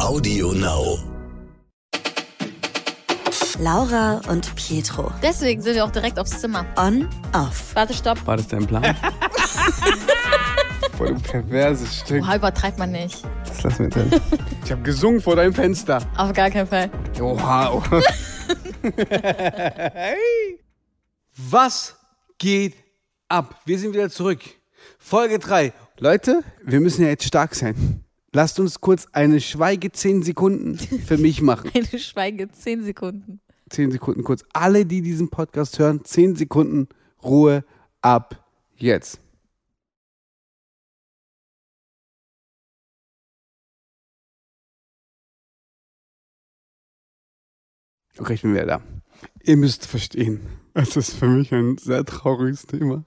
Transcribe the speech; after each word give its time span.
Audio 0.00 0.52
Now. 0.52 0.98
Laura 3.58 4.20
und 4.28 4.54
Pietro. 4.56 5.12
Deswegen 5.22 5.60
sind 5.62 5.74
wir 5.74 5.84
auch 5.84 5.90
direkt 5.90 6.18
aufs 6.18 6.40
Zimmer. 6.40 6.64
On, 6.76 7.08
off. 7.34 7.74
Warte, 7.74 7.94
stopp. 7.94 8.26
War 8.26 8.36
das 8.36 8.48
dein 8.48 8.66
Plan? 8.66 8.82
Voll 10.96 11.08
ein 11.08 11.20
perverses 11.20 12.00
Stück. 12.00 12.22
Oha, 12.22 12.36
übertreibt 12.36 12.78
man 12.78 12.92
nicht. 12.92 13.22
Das 13.46 13.62
lassen 13.62 13.84
wir 13.84 13.90
drin. 13.90 14.10
Ich 14.64 14.72
habe 14.72 14.82
gesungen 14.82 15.20
vor 15.20 15.36
deinem 15.36 15.54
Fenster. 15.54 15.98
Auf 16.16 16.32
gar 16.32 16.50
keinen 16.50 16.66
Fall. 16.66 16.90
Oha. 17.20 17.72
oha. 17.72 18.02
Was 21.36 21.96
geht 22.38 22.74
ab? 23.28 23.60
Wir 23.64 23.78
sind 23.78 23.92
wieder 23.94 24.10
zurück. 24.10 24.40
Folge 24.98 25.38
3. 25.38 25.72
Leute, 25.98 26.42
wir 26.64 26.80
müssen 26.80 27.02
ja 27.02 27.08
jetzt 27.08 27.24
stark 27.24 27.54
sein. 27.54 28.04
Lasst 28.32 28.60
uns 28.60 28.80
kurz 28.80 29.08
eine 29.10 29.40
Schweige 29.40 29.90
10 29.90 30.22
Sekunden 30.22 30.78
für 30.78 31.18
mich 31.18 31.42
machen. 31.42 31.70
Eine 31.74 31.98
Schweige, 31.98 32.48
10 32.48 32.84
Sekunden. 32.84 33.40
10 33.70 33.90
Sekunden 33.90 34.22
kurz. 34.22 34.44
Alle, 34.52 34.86
die 34.86 35.02
diesen 35.02 35.30
Podcast 35.30 35.80
hören, 35.80 36.04
10 36.04 36.36
Sekunden 36.36 36.88
Ruhe 37.24 37.64
ab 38.02 38.44
jetzt. 38.76 39.20
Okay, 48.16 48.34
ich 48.34 48.42
bin 48.42 48.52
wieder 48.54 48.66
da. 48.66 48.82
Ihr 49.42 49.56
müsst 49.56 49.86
verstehen, 49.86 50.40
es 50.74 50.96
ist 50.96 51.14
für 51.14 51.26
mich 51.26 51.52
ein 51.52 51.78
sehr 51.78 52.04
trauriges 52.04 52.66
Thema. 52.66 53.04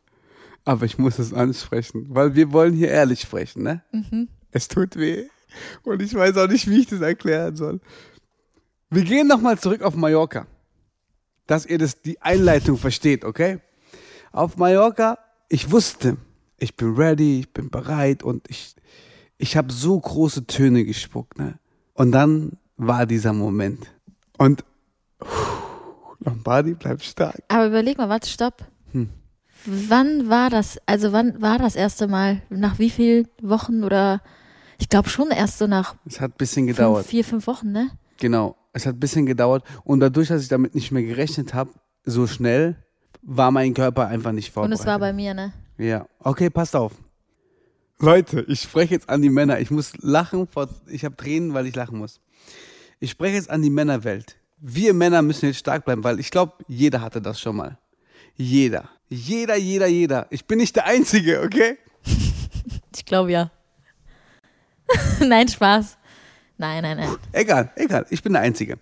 Aber 0.65 0.85
ich 0.85 0.97
muss 0.97 1.19
es 1.19 1.33
ansprechen, 1.33 2.07
weil 2.09 2.35
wir 2.35 2.51
wollen 2.51 2.73
hier 2.73 2.89
ehrlich 2.89 3.21
sprechen, 3.21 3.63
ne? 3.63 3.83
Es 4.53 4.67
tut 4.67 4.95
weh. 4.95 5.25
Und 5.83 6.01
ich 6.01 6.13
weiß 6.13 6.37
auch 6.37 6.47
nicht, 6.47 6.69
wie 6.69 6.79
ich 6.79 6.87
das 6.87 7.01
erklären 7.01 7.55
soll. 7.55 7.79
Wir 8.89 9.03
gehen 9.03 9.27
nochmal 9.27 9.59
zurück 9.59 9.81
auf 9.81 9.95
Mallorca. 9.95 10.47
Dass 11.47 11.65
ihr 11.65 11.77
das, 11.77 12.01
die 12.01 12.21
Einleitung 12.21 12.77
versteht, 12.77 13.25
okay? 13.25 13.59
Auf 14.31 14.57
Mallorca, 14.57 15.19
ich 15.49 15.69
wusste, 15.71 16.17
ich 16.57 16.75
bin 16.75 16.95
ready, 16.95 17.41
ich 17.41 17.51
bin 17.51 17.69
bereit 17.69 18.23
und 18.23 18.49
ich, 18.49 18.75
ich 19.37 19.57
habe 19.57 19.73
so 19.73 19.99
große 19.99 20.47
Töne 20.47 20.85
gespuckt, 20.85 21.37
ne? 21.37 21.59
Und 21.93 22.11
dann 22.11 22.57
war 22.77 23.05
dieser 23.05 23.33
Moment. 23.33 23.85
Und 24.37 24.63
puh, 25.19 25.27
Lombardi 26.19 26.73
bleibt 26.73 27.03
stark. 27.03 27.43
Aber 27.49 27.67
überleg 27.67 27.97
mal, 27.97 28.09
warte, 28.09 28.29
stopp. 28.29 28.65
Wann 29.65 30.29
war 30.29 30.49
das, 30.49 30.77
also 30.85 31.13
wann 31.13 31.41
war 31.41 31.57
das 31.57 31.75
erste 31.75 32.07
Mal? 32.07 32.41
Nach 32.49 32.79
wie 32.79 32.89
vielen 32.89 33.27
Wochen 33.41 33.83
oder, 33.83 34.21
ich 34.79 34.89
glaube 34.89 35.09
schon 35.09 35.31
erst 35.31 35.57
so 35.57 35.67
nach 35.67 35.95
Es 36.05 36.19
hat 36.19 36.31
ein 36.31 36.37
bisschen 36.37 36.65
fünf, 36.67 36.77
gedauert. 36.77 37.05
vier, 37.05 37.23
fünf 37.23 37.47
Wochen, 37.47 37.71
ne? 37.71 37.89
Genau, 38.17 38.55
es 38.73 38.85
hat 38.85 38.95
ein 38.95 38.99
bisschen 38.99 39.25
gedauert. 39.25 39.63
Und 39.83 39.99
dadurch, 39.99 40.27
dass 40.29 40.41
ich 40.41 40.47
damit 40.47 40.75
nicht 40.75 40.91
mehr 40.91 41.03
gerechnet 41.03 41.53
habe, 41.53 41.71
so 42.05 42.27
schnell, 42.27 42.75
war 43.21 43.51
mein 43.51 43.73
Körper 43.73 44.07
einfach 44.07 44.31
nicht 44.31 44.49
Und 44.49 44.53
vorbereitet. 44.53 44.79
es 44.81 44.85
war 44.85 44.99
bei 44.99 45.13
mir, 45.13 45.33
ne? 45.33 45.53
Ja, 45.77 46.05
okay, 46.19 46.49
passt 46.49 46.75
auf. 46.75 46.91
Leute, 47.99 48.41
ich 48.47 48.61
spreche 48.61 48.93
jetzt 48.95 49.09
an 49.09 49.21
die 49.21 49.29
Männer. 49.29 49.59
Ich 49.59 49.71
muss 49.71 49.93
lachen, 50.01 50.47
vor, 50.47 50.67
ich 50.87 51.05
habe 51.05 51.15
Tränen, 51.15 51.53
weil 51.53 51.65
ich 51.67 51.75
lachen 51.75 51.97
muss. 51.97 52.19
Ich 52.99 53.11
spreche 53.11 53.35
jetzt 53.35 53.49
an 53.49 53.61
die 53.61 53.69
Männerwelt. 53.69 54.35
Wir 54.59 54.93
Männer 54.93 55.21
müssen 55.21 55.45
jetzt 55.47 55.59
stark 55.59 55.85
bleiben, 55.85 56.03
weil 56.03 56.19
ich 56.19 56.29
glaube, 56.31 56.53
jeder 56.67 57.01
hatte 57.01 57.21
das 57.21 57.39
schon 57.39 57.55
mal. 57.55 57.77
Jeder. 58.35 58.89
Jeder, 59.09 59.55
jeder, 59.57 59.87
jeder. 59.87 60.27
Ich 60.31 60.45
bin 60.45 60.57
nicht 60.57 60.75
der 60.75 60.85
Einzige, 60.85 61.41
okay? 61.43 61.77
Ich 62.95 63.05
glaube 63.05 63.31
ja. 63.31 63.51
nein, 65.25 65.47
Spaß. 65.47 65.97
Nein, 66.57 66.83
nein, 66.83 66.97
nein. 66.97 67.15
Egal, 67.31 67.71
egal, 67.75 68.05
ich 68.09 68.21
bin 68.21 68.33
der 68.33 68.41
Einzige. 68.41 68.77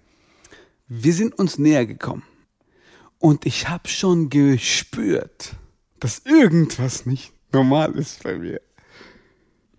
Wir 0.87 1.13
sind 1.13 1.37
uns 1.39 1.57
näher 1.57 1.85
gekommen. 1.85 2.23
Und 3.19 3.45
ich 3.45 3.69
habe 3.69 3.87
schon 3.87 4.29
gespürt, 4.29 5.55
dass 5.99 6.19
irgendwas 6.25 7.05
nicht 7.05 7.33
normal 7.51 7.91
ist 7.93 8.23
bei 8.23 8.37
mir. 8.37 8.61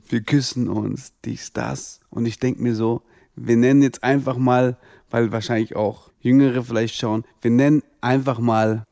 Wir 0.09 0.23
küssen 0.23 0.69
uns, 0.69 1.13
dies, 1.25 1.53
das. 1.53 2.01
Und 2.11 2.27
ich 2.27 2.39
denke 2.39 2.63
mir 2.63 2.75
so, 2.75 3.03
wir 3.35 3.57
nennen 3.57 3.83
jetzt 3.83 4.05
einfach 4.05 4.37
mal, 4.37 4.77
weil 5.11 5.33
wahrscheinlich 5.33 5.75
auch 5.75 6.11
Jüngere 6.21 6.63
vielleicht 6.63 6.95
schauen, 6.95 7.25
wir 7.41 7.51
nennen 7.51 7.83
einfach 8.01 8.39
mal 8.39 8.87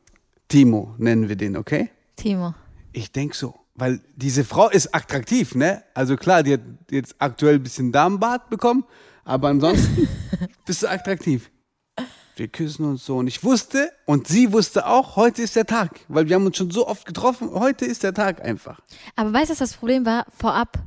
Timo, 0.47 0.93
nennen 0.97 1.29
wir 1.29 1.35
den, 1.37 1.55
okay? 1.55 1.89
Timo. 2.17 2.53
Ich 2.91 3.11
denk 3.11 3.35
so, 3.35 3.60
weil 3.81 3.99
diese 4.15 4.43
Frau 4.43 4.69
ist 4.69 4.93
attraktiv, 4.93 5.55
ne? 5.55 5.83
Also 5.95 6.15
klar, 6.15 6.43
die 6.43 6.53
hat 6.53 6.61
jetzt 6.91 7.15
aktuell 7.17 7.55
ein 7.55 7.63
bisschen 7.63 7.91
Darmbart 7.91 8.47
bekommen, 8.51 8.85
aber 9.25 9.47
ansonsten 9.47 10.07
bist 10.67 10.83
du 10.83 10.87
attraktiv. 10.87 11.49
Wir 12.35 12.47
küssen 12.47 12.85
uns 12.85 13.03
so 13.03 13.17
und 13.17 13.25
ich 13.25 13.43
wusste 13.43 13.91
und 14.05 14.27
sie 14.27 14.53
wusste 14.53 14.85
auch, 14.85 15.15
heute 15.15 15.41
ist 15.41 15.55
der 15.55 15.65
Tag, 15.65 16.01
weil 16.09 16.29
wir 16.29 16.35
haben 16.35 16.45
uns 16.45 16.57
schon 16.57 16.69
so 16.69 16.87
oft 16.87 17.07
getroffen, 17.07 17.49
heute 17.55 17.85
ist 17.85 18.03
der 18.03 18.13
Tag 18.13 18.45
einfach. 18.45 18.79
Aber 19.15 19.33
weißt 19.33 19.49
du, 19.49 19.53
was 19.53 19.57
das 19.57 19.73
Problem 19.73 20.05
war? 20.05 20.27
Vorab. 20.37 20.77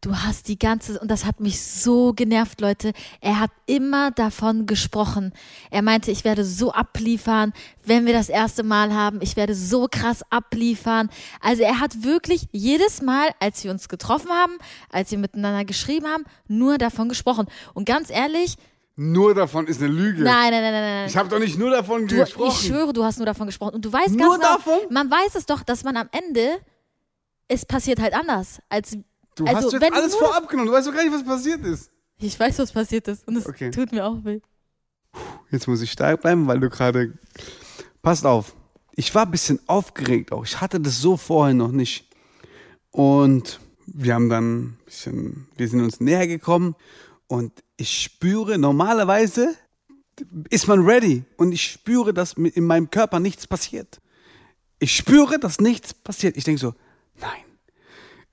Du 0.00 0.14
hast 0.14 0.46
die 0.48 0.58
ganze, 0.58 0.98
und 1.00 1.10
das 1.10 1.24
hat 1.24 1.40
mich 1.40 1.60
so 1.60 2.12
genervt, 2.12 2.60
Leute. 2.60 2.92
Er 3.20 3.40
hat 3.40 3.50
immer 3.66 4.10
davon 4.12 4.66
gesprochen. 4.66 5.32
Er 5.72 5.82
meinte, 5.82 6.10
ich 6.12 6.24
werde 6.24 6.44
so 6.44 6.72
abliefern, 6.72 7.52
wenn 7.84 8.06
wir 8.06 8.12
das 8.12 8.28
erste 8.28 8.62
Mal 8.62 8.94
haben. 8.94 9.18
Ich 9.22 9.34
werde 9.36 9.54
so 9.56 9.88
krass 9.90 10.22
abliefern. 10.30 11.10
Also 11.40 11.62
er 11.64 11.80
hat 11.80 12.04
wirklich 12.04 12.46
jedes 12.52 13.02
Mal, 13.02 13.28
als 13.40 13.64
wir 13.64 13.72
uns 13.72 13.88
getroffen 13.88 14.30
haben, 14.30 14.52
als 14.90 15.10
wir 15.10 15.18
miteinander 15.18 15.64
geschrieben 15.64 16.06
haben, 16.06 16.24
nur 16.46 16.78
davon 16.78 17.08
gesprochen. 17.08 17.46
Und 17.74 17.84
ganz 17.84 18.08
ehrlich, 18.10 18.54
Nur 18.94 19.34
davon 19.34 19.66
ist 19.66 19.80
eine 19.82 19.90
Lüge. 19.92 20.22
nein, 20.22 20.50
nein, 20.52 20.62
nein, 20.62 20.72
nein, 20.72 20.94
nein. 21.00 21.08
Ich 21.08 21.16
habe 21.16 21.28
doch 21.28 21.38
nicht 21.40 21.58
nur 21.58 21.70
davon 21.70 22.06
Du, 22.06 22.16
gesprochen. 22.16 22.50
ich 22.52 22.66
schwöre, 22.68 22.92
du 22.92 23.02
hast 23.04 23.16
nur 23.18 23.26
davon 23.26 23.46
gesprochen. 23.46 23.74
Und 23.74 23.84
du 23.84 23.92
weißt 23.92 24.10
Nur 24.10 24.18
ganz 24.28 24.34
genau, 24.36 24.52
davon? 24.56 24.78
man 24.90 25.10
weiß 25.10 25.34
es 25.34 25.46
doch, 25.46 25.62
dass 25.64 25.82
man 25.82 25.96
am 25.96 26.08
Ende, 26.12 26.58
es 27.48 27.64
passiert 27.66 28.00
halt 28.00 28.14
anders. 28.14 28.60
Als, 28.68 28.96
du 29.38 29.46
also, 29.46 29.66
hast 29.66 29.72
jetzt 29.72 29.92
alles 29.92 30.14
vorab 30.14 30.48
genommen, 30.48 30.68
du 30.68 30.74
weißt 30.74 30.88
doch 30.88 30.94
gar 30.94 31.04
nicht, 31.04 31.12
was 31.12 31.24
passiert 31.24 31.64
ist. 31.64 31.90
Ich 32.18 32.38
weiß, 32.38 32.58
was 32.58 32.72
passiert 32.72 33.08
ist. 33.08 33.26
Und 33.28 33.36
es 33.36 33.46
Okay. 33.46 33.70
tut 33.70 33.92
mir 33.92 34.04
auch 34.04 34.24
weh. 34.24 34.40
Jetzt 35.50 35.66
muss 35.68 35.80
ich 35.80 35.90
stark 35.92 36.22
bleiben, 36.22 36.46
weil 36.46 36.60
du 36.60 36.68
gerade. 36.68 37.14
Passt 38.02 38.26
auf. 38.26 38.54
Ich 38.94 39.14
war 39.14 39.24
ein 39.24 39.30
bisschen 39.30 39.60
aufgeregt 39.66 40.32
auch. 40.32 40.44
Ich 40.44 40.60
hatte 40.60 40.80
das 40.80 41.00
so 41.00 41.16
vorher 41.16 41.54
noch 41.54 41.72
nicht. 41.72 42.08
Und 42.90 43.60
wir 43.86 44.14
haben 44.14 44.28
dann 44.28 44.62
ein 44.62 44.78
bisschen, 44.84 45.48
wir 45.56 45.68
sind 45.68 45.80
uns 45.80 46.00
näher 46.00 46.26
gekommen 46.26 46.74
und 47.26 47.52
ich 47.76 48.02
spüre, 48.02 48.58
normalerweise 48.58 49.54
ist 50.50 50.66
man 50.66 50.84
ready 50.84 51.24
und 51.36 51.52
ich 51.52 51.62
spüre, 51.62 52.12
dass 52.12 52.32
in 52.34 52.64
meinem 52.64 52.90
Körper 52.90 53.20
nichts 53.20 53.46
passiert. 53.46 54.00
Ich 54.80 54.96
spüre, 54.96 55.38
dass 55.38 55.60
nichts 55.60 55.94
passiert. 55.94 56.36
Ich 56.36 56.44
denke 56.44 56.60
so, 56.60 56.74
nein. 57.20 57.44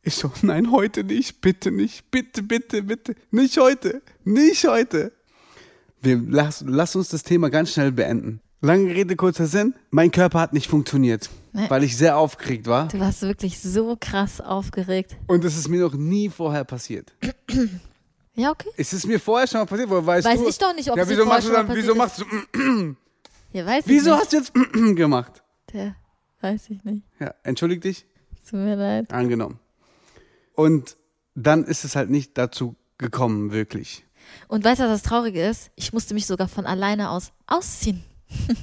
Ich 0.07 0.15
so, 0.15 0.31
nein, 0.43 0.71
heute 0.71 1.03
nicht, 1.03 1.41
bitte 1.41 1.71
nicht, 1.71 2.11
bitte, 2.11 2.43
bitte, 2.43 2.83
bitte, 2.83 3.15
nicht 3.31 3.57
heute, 3.57 4.03
nicht 4.23 4.67
heute. 4.67 5.11
Wir 6.01 6.21
lass, 6.29 6.63
lass 6.67 6.95
uns 6.95 7.09
das 7.09 7.23
Thema 7.23 7.49
ganz 7.49 7.71
schnell 7.73 7.91
beenden. 7.91 8.39
Lange 8.61 8.93
Rede, 8.93 9.15
kurzer 9.15 9.47
Sinn. 9.47 9.73
Mein 9.89 10.11
Körper 10.11 10.39
hat 10.39 10.53
nicht 10.53 10.67
funktioniert, 10.69 11.29
Nee. 11.53 11.65
weil 11.69 11.83
ich 11.83 11.97
sehr 11.97 12.17
aufgeregt 12.17 12.67
war. 12.67 12.87
Du 12.87 12.99
warst 12.99 13.23
wirklich 13.23 13.59
so 13.59 13.97
krass 13.99 14.41
aufgeregt. 14.41 15.15
Und 15.25 15.43
es 15.43 15.57
ist 15.57 15.67
mir 15.69 15.81
noch 15.81 15.95
nie 15.95 16.29
vorher 16.29 16.63
passiert. 16.63 17.11
Ja, 18.37 18.51
okay. 18.51 18.67
Es 18.75 18.91
ist 18.91 19.07
mir 19.07 19.17
vorher 19.17 19.47
schon 19.47 19.61
mal 19.61 19.65
passiert, 19.65 19.89
woher 19.89 20.05
weißt 20.05 20.27
Weiß 20.27 20.41
du? 20.41 20.49
ich 20.49 20.57
doch 20.57 20.75
nicht, 20.75 20.91
ob 20.91 20.97
ja, 20.97 21.03
es 21.03 21.09
wieso 21.09 21.23
machst 21.25 21.47
du 21.47 21.53
schon 21.53 21.67
dann, 21.67 21.73
wieso 21.77 21.95
machst 21.95 22.19
du, 22.19 22.25
Ja, 23.53 23.65
weiß 23.65 23.83
wieso 23.87 24.13
ich 24.13 24.19
hast 24.19 24.33
du 24.33 24.37
jetzt 24.37 24.53
gemacht? 24.97 25.41
nicht. 25.71 25.81
Ja, 25.85 25.95
weiß 26.41 26.69
ich 26.69 26.83
nicht. 26.83 27.03
Ja, 27.17 27.33
entschuldig 27.43 27.79
dich, 27.79 28.05
Tut 28.43 28.59
mir 28.59 28.75
leid. 28.75 29.13
angenommen. 29.13 29.57
Und 30.55 30.97
dann 31.35 31.63
ist 31.65 31.83
es 31.83 31.95
halt 31.95 32.09
nicht 32.09 32.37
dazu 32.37 32.75
gekommen, 32.97 33.51
wirklich. 33.51 34.05
Und 34.47 34.63
weißt 34.63 34.79
du, 34.79 34.85
was 34.85 35.01
das 35.01 35.09
Traurige 35.09 35.45
ist? 35.45 35.69
Ich 35.75 35.93
musste 35.93 36.13
mich 36.13 36.25
sogar 36.25 36.47
von 36.47 36.65
alleine 36.65 37.09
aus 37.09 37.31
ausziehen. 37.47 38.03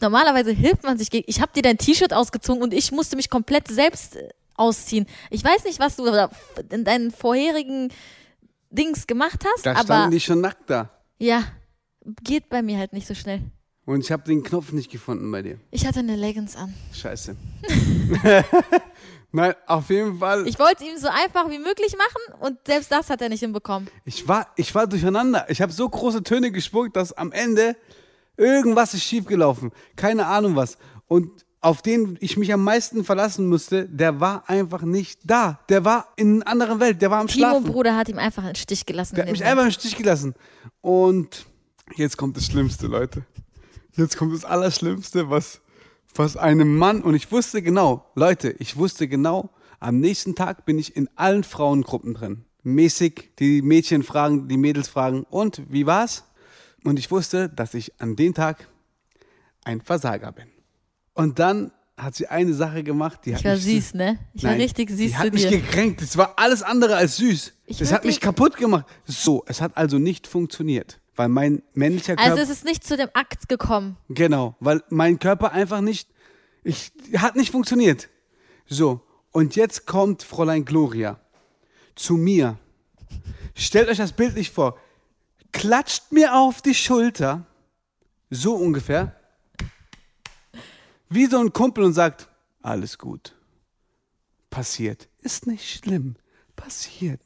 Normalerweise 0.00 0.52
hilft 0.52 0.84
man 0.84 0.96
sich 0.98 1.10
gegen. 1.10 1.24
Ich 1.28 1.40
habe 1.40 1.52
dir 1.52 1.62
dein 1.62 1.78
T-Shirt 1.78 2.12
ausgezogen 2.12 2.62
und 2.62 2.72
ich 2.72 2.92
musste 2.92 3.16
mich 3.16 3.30
komplett 3.30 3.68
selbst 3.68 4.16
äh, 4.16 4.28
ausziehen. 4.54 5.06
Ich 5.30 5.42
weiß 5.42 5.64
nicht, 5.64 5.80
was 5.80 5.96
du 5.96 6.04
in 6.70 6.84
deinen 6.84 7.10
vorherigen 7.10 7.92
Dings 8.70 9.06
gemacht 9.06 9.44
hast, 9.54 9.66
Da 9.66 9.72
aber 9.72 9.82
standen 9.84 10.10
die 10.12 10.20
schon 10.20 10.40
nackt 10.40 10.68
da. 10.70 10.90
ja, 11.18 11.44
geht 12.22 12.48
bei 12.48 12.62
mir 12.62 12.78
halt 12.78 12.92
nicht 12.92 13.06
so 13.06 13.14
schnell. 13.14 13.42
Und 13.88 14.00
ich 14.00 14.12
habe 14.12 14.22
den 14.24 14.42
Knopf 14.42 14.72
nicht 14.72 14.90
gefunden 14.90 15.30
bei 15.32 15.40
dir. 15.40 15.58
Ich 15.70 15.86
hatte 15.86 16.00
eine 16.00 16.14
Leggings 16.14 16.54
an. 16.56 16.74
Scheiße. 16.92 17.34
Nein, 19.32 19.54
auf 19.66 19.88
jeden 19.88 20.18
Fall. 20.18 20.46
Ich 20.46 20.58
wollte 20.58 20.84
es 20.84 20.90
ihm 20.90 20.98
so 20.98 21.08
einfach 21.08 21.48
wie 21.48 21.58
möglich 21.58 21.96
machen 21.96 22.38
und 22.42 22.58
selbst 22.66 22.92
das 22.92 23.08
hat 23.08 23.22
er 23.22 23.30
nicht 23.30 23.40
hinbekommen. 23.40 23.88
Ich 24.04 24.28
war, 24.28 24.48
ich 24.56 24.74
war 24.74 24.86
durcheinander. 24.86 25.46
Ich 25.48 25.62
habe 25.62 25.72
so 25.72 25.88
große 25.88 26.22
Töne 26.22 26.52
gespuckt, 26.52 26.96
dass 26.96 27.14
am 27.14 27.32
Ende 27.32 27.76
irgendwas 28.36 28.92
ist 28.92 29.04
schiefgelaufen. 29.04 29.72
Keine 29.96 30.26
Ahnung 30.26 30.54
was. 30.54 30.76
Und 31.06 31.46
auf 31.62 31.80
den 31.80 32.18
ich 32.20 32.36
mich 32.36 32.52
am 32.52 32.62
meisten 32.62 33.04
verlassen 33.04 33.48
musste, 33.48 33.88
der 33.88 34.20
war 34.20 34.50
einfach 34.50 34.82
nicht 34.82 35.20
da. 35.24 35.60
Der 35.70 35.86
war 35.86 36.08
in 36.16 36.42
einer 36.42 36.50
anderen 36.50 36.80
Welt, 36.80 37.00
der 37.00 37.10
war 37.10 37.20
am 37.20 37.26
Timo 37.26 37.46
Schlafen. 37.46 37.72
Bruder 37.72 37.96
hat 37.96 38.10
ihm 38.10 38.18
einfach 38.18 38.44
einen 38.44 38.54
Stich 38.54 38.84
gelassen. 38.84 39.14
Der 39.14 39.24
hat 39.24 39.30
mich 39.30 39.40
dem 39.40 39.48
einfach 39.48 39.64
im 39.64 39.70
Stich 39.70 39.96
gelassen. 39.96 40.34
Und 40.82 41.46
jetzt 41.96 42.18
kommt 42.18 42.36
das 42.36 42.44
Schlimmste, 42.44 42.86
Leute. 42.86 43.24
Jetzt 43.98 44.16
kommt 44.16 44.32
das 44.32 44.44
Allerschlimmste, 44.44 45.28
was, 45.28 45.60
was 46.14 46.36
einem 46.36 46.76
Mann, 46.76 47.02
und 47.02 47.14
ich 47.14 47.32
wusste 47.32 47.62
genau, 47.62 48.06
Leute, 48.14 48.54
ich 48.60 48.76
wusste 48.76 49.08
genau, 49.08 49.50
am 49.80 49.98
nächsten 49.98 50.36
Tag 50.36 50.64
bin 50.64 50.78
ich 50.78 50.96
in 50.96 51.08
allen 51.16 51.42
Frauengruppen 51.42 52.14
drin. 52.14 52.44
Mäßig, 52.62 53.32
die 53.40 53.60
Mädchen 53.60 54.04
fragen, 54.04 54.46
die 54.46 54.56
Mädels 54.56 54.88
fragen, 54.88 55.24
und 55.28 55.62
wie 55.68 55.84
war's? 55.84 56.24
Und 56.84 56.96
ich 57.00 57.10
wusste, 57.10 57.48
dass 57.48 57.74
ich 57.74 58.00
an 58.00 58.14
dem 58.14 58.34
Tag 58.34 58.68
ein 59.64 59.80
Versager 59.80 60.30
bin. 60.30 60.46
Und 61.14 61.40
dann 61.40 61.72
hat 61.96 62.14
sie 62.14 62.28
eine 62.28 62.54
Sache 62.54 62.84
gemacht, 62.84 63.22
die 63.24 63.34
hat 63.34 63.40
Ich 63.40 63.46
war 63.46 63.54
mich 63.54 63.64
süß, 63.64 63.94
ne? 63.94 64.18
Ich 64.32 64.44
war 64.44 64.52
Nein, 64.52 64.60
richtig 64.60 64.90
süß 64.90 64.98
die 64.98 65.16
hat 65.16 65.32
mich 65.32 65.48
dir. 65.48 65.60
gekränkt. 65.60 66.02
Das 66.02 66.16
war 66.16 66.34
alles 66.36 66.62
andere 66.62 66.94
als 66.94 67.16
süß. 67.16 67.52
Ich 67.66 67.78
das 67.78 67.92
hat 67.92 68.04
mich 68.04 68.20
kaputt 68.20 68.56
gemacht. 68.56 68.86
So, 69.04 69.42
es 69.46 69.60
hat 69.60 69.76
also 69.76 69.98
nicht 69.98 70.28
funktioniert, 70.28 71.00
weil 71.18 71.28
mein 71.28 71.62
männlicher 71.74 72.16
Körper 72.16 72.30
Also 72.30 72.42
es 72.42 72.48
ist 72.48 72.64
nicht 72.64 72.84
zu 72.84 72.96
dem 72.96 73.08
Akt 73.12 73.48
gekommen. 73.48 73.96
genau, 74.08 74.54
weil 74.60 74.82
mein 74.88 75.18
Körper 75.18 75.52
einfach 75.52 75.80
nicht 75.80 76.08
ich 76.64 76.92
hat 77.16 77.36
nicht 77.36 77.50
funktioniert. 77.50 78.08
So, 78.66 79.00
und 79.32 79.56
jetzt 79.56 79.86
kommt 79.86 80.22
Fräulein 80.22 80.64
Gloria 80.64 81.18
zu 81.94 82.14
mir. 82.14 82.58
Stellt 83.54 83.88
euch 83.88 83.96
das 83.96 84.12
Bild 84.12 84.34
nicht 84.34 84.52
vor. 84.52 84.78
Klatscht 85.52 86.12
mir 86.12 86.36
auf 86.36 86.60
die 86.62 86.74
Schulter, 86.74 87.46
so 88.30 88.54
ungefähr, 88.54 89.16
wie 91.08 91.26
so 91.26 91.38
ein 91.38 91.52
Kumpel 91.52 91.84
und 91.84 91.94
sagt, 91.94 92.28
alles 92.60 92.98
gut. 92.98 93.34
Passiert. 94.50 95.08
Ist 95.20 95.46
nicht 95.46 95.68
schlimm. 95.68 96.16
Passiert. 96.58 97.20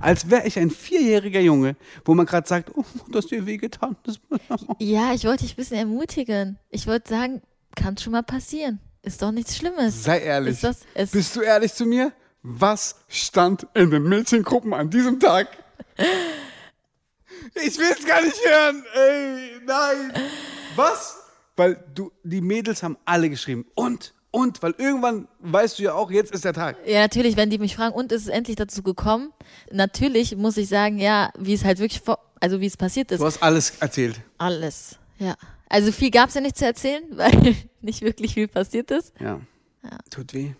Als 0.00 0.30
wäre 0.30 0.46
ich 0.46 0.58
ein 0.58 0.70
vierjähriger 0.70 1.40
Junge, 1.40 1.76
wo 2.04 2.14
man 2.14 2.24
gerade 2.24 2.48
sagt, 2.48 2.70
oh, 2.74 2.84
das 3.12 3.26
dir 3.26 3.44
wehgetan. 3.44 3.94
Das 4.04 4.18
Ja, 4.78 5.12
ich 5.12 5.24
wollte 5.24 5.44
dich 5.44 5.52
ein 5.52 5.56
bisschen 5.56 5.76
ermutigen. 5.76 6.58
Ich 6.70 6.86
wollte 6.86 7.10
sagen, 7.10 7.42
kann 7.76 7.98
schon 7.98 8.12
mal 8.12 8.22
passieren. 8.22 8.80
Ist 9.02 9.20
doch 9.20 9.32
nichts 9.32 9.56
Schlimmes. 9.56 10.02
Sei 10.02 10.20
ehrlich. 10.20 10.62
Ist 10.62 10.84
das, 10.94 11.10
Bist 11.10 11.36
du 11.36 11.42
ehrlich 11.42 11.74
zu 11.74 11.84
mir? 11.84 12.12
Was 12.42 12.96
stand 13.08 13.66
in 13.74 13.90
den 13.90 14.02
Mädchengruppen 14.04 14.72
an 14.72 14.88
diesem 14.90 15.20
Tag? 15.20 15.48
Ich 17.54 17.78
will 17.78 17.88
es 17.90 18.06
gar 18.06 18.22
nicht 18.22 18.38
hören. 18.44 18.84
Ey, 18.94 19.60
nein. 19.64 20.12
Was? 20.76 21.16
Weil 21.56 21.82
du, 21.94 22.12
die 22.22 22.42
Mädels 22.42 22.82
haben 22.82 22.98
alle 23.06 23.30
geschrieben. 23.30 23.66
Und, 23.74 24.12
und, 24.30 24.62
weil 24.62 24.74
irgendwann 24.78 25.28
weißt 25.40 25.78
du 25.78 25.82
ja 25.84 25.94
auch, 25.94 26.10
jetzt 26.10 26.32
ist 26.32 26.44
der 26.44 26.52
Tag. 26.52 26.76
ja, 26.86 27.00
natürlich, 27.00 27.36
wenn 27.36 27.50
die 27.50 27.58
mich 27.58 27.74
fragen, 27.76 27.94
und 27.94 28.12
ist 28.12 28.22
es 28.22 28.28
endlich 28.28 28.56
dazu 28.56 28.82
gekommen? 28.82 29.32
Natürlich 29.72 30.36
muss 30.36 30.56
ich 30.56 30.68
sagen, 30.68 30.98
ja, 30.98 31.30
wie 31.38 31.54
es 31.54 31.64
halt 31.64 31.78
wirklich, 31.78 32.00
vor, 32.00 32.18
also 32.40 32.60
wie 32.60 32.66
es 32.66 32.76
passiert 32.76 33.10
ist. 33.10 33.20
Du 33.20 33.26
hast 33.26 33.42
alles 33.42 33.74
erzählt. 33.80 34.20
Alles, 34.38 34.96
ja. 35.18 35.34
Also 35.68 35.92
viel 35.92 36.10
gab 36.10 36.28
es 36.28 36.34
ja 36.34 36.40
nicht 36.40 36.56
zu 36.58 36.64
erzählen, 36.64 37.04
weil 37.12 37.56
nicht 37.80 38.02
wirklich 38.02 38.34
viel 38.34 38.48
passiert 38.48 38.90
ist. 38.90 39.12
Ja. 39.20 39.40
Tut 40.10 40.34
weh. 40.34 40.52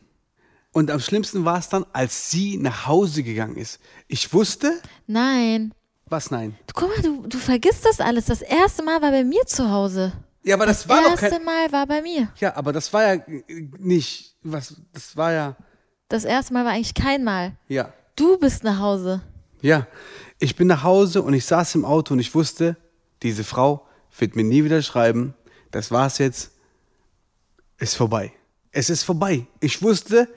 Und 0.72 0.90
am 0.90 1.00
schlimmsten 1.00 1.44
war 1.44 1.58
es 1.58 1.68
dann, 1.68 1.84
als 1.92 2.30
sie 2.30 2.56
nach 2.56 2.86
Hause 2.86 3.22
gegangen 3.24 3.56
ist. 3.56 3.80
Ich 4.06 4.32
wusste, 4.32 4.80
Nein. 5.08 5.74
was 6.06 6.30
nein. 6.30 6.56
Du, 6.68 6.74
guck 6.74 6.88
mal, 6.96 7.02
du, 7.02 7.26
du 7.26 7.38
vergisst 7.38 7.84
das 7.84 8.00
alles. 8.00 8.26
Das 8.26 8.40
erste 8.40 8.84
Mal 8.84 9.02
war 9.02 9.10
bei 9.10 9.24
mir 9.24 9.44
zu 9.46 9.68
Hause. 9.70 10.12
Ja, 10.42 10.54
aber 10.54 10.66
das, 10.66 10.88
war 10.88 11.02
doch 11.02 11.10
erste 11.10 11.30
kein. 11.30 11.44
Mal 11.44 11.70
war 11.70 11.86
bei 11.86 12.00
mir. 12.00 12.32
Ja, 12.38 12.56
aber 12.56 12.72
das 12.72 12.92
war 12.92 13.14
ja 13.14 13.22
nicht. 13.78 14.36
Was, 14.42 14.74
das 14.92 15.16
war 15.16 15.32
ja. 15.32 15.56
Das 16.08 16.24
erste 16.24 16.54
Mal 16.54 16.64
war 16.64 16.72
eigentlich 16.72 16.94
kein 16.94 17.24
Mal. 17.24 17.52
Ja. 17.68 17.92
Du 18.16 18.38
bist 18.38 18.64
nach 18.64 18.78
Hause. 18.78 19.22
Ja, 19.60 19.86
ich 20.38 20.56
bin 20.56 20.66
nach 20.66 20.82
Hause 20.82 21.22
und 21.22 21.34
ich 21.34 21.44
saß 21.44 21.74
im 21.74 21.84
Auto 21.84 22.14
und 22.14 22.20
ich 22.20 22.34
wusste, 22.34 22.76
diese 23.22 23.44
Frau 23.44 23.86
wird 24.18 24.34
mir 24.34 24.44
nie 24.44 24.64
wieder 24.64 24.82
schreiben. 24.82 25.34
Das 25.70 25.90
war's 25.90 26.18
jetzt. 26.18 26.52
Ist 27.78 27.94
vorbei. 27.94 28.32
Es 28.72 28.90
ist 28.90 29.02
vorbei. 29.02 29.46
Ich 29.60 29.82
wusste, 29.82 30.28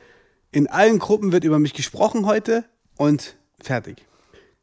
in 0.51 0.67
allen 0.67 0.99
Gruppen 0.99 1.31
wird 1.31 1.43
über 1.43 1.59
mich 1.59 1.73
gesprochen 1.73 2.25
heute 2.25 2.65
und 2.97 3.35
fertig. 3.61 4.05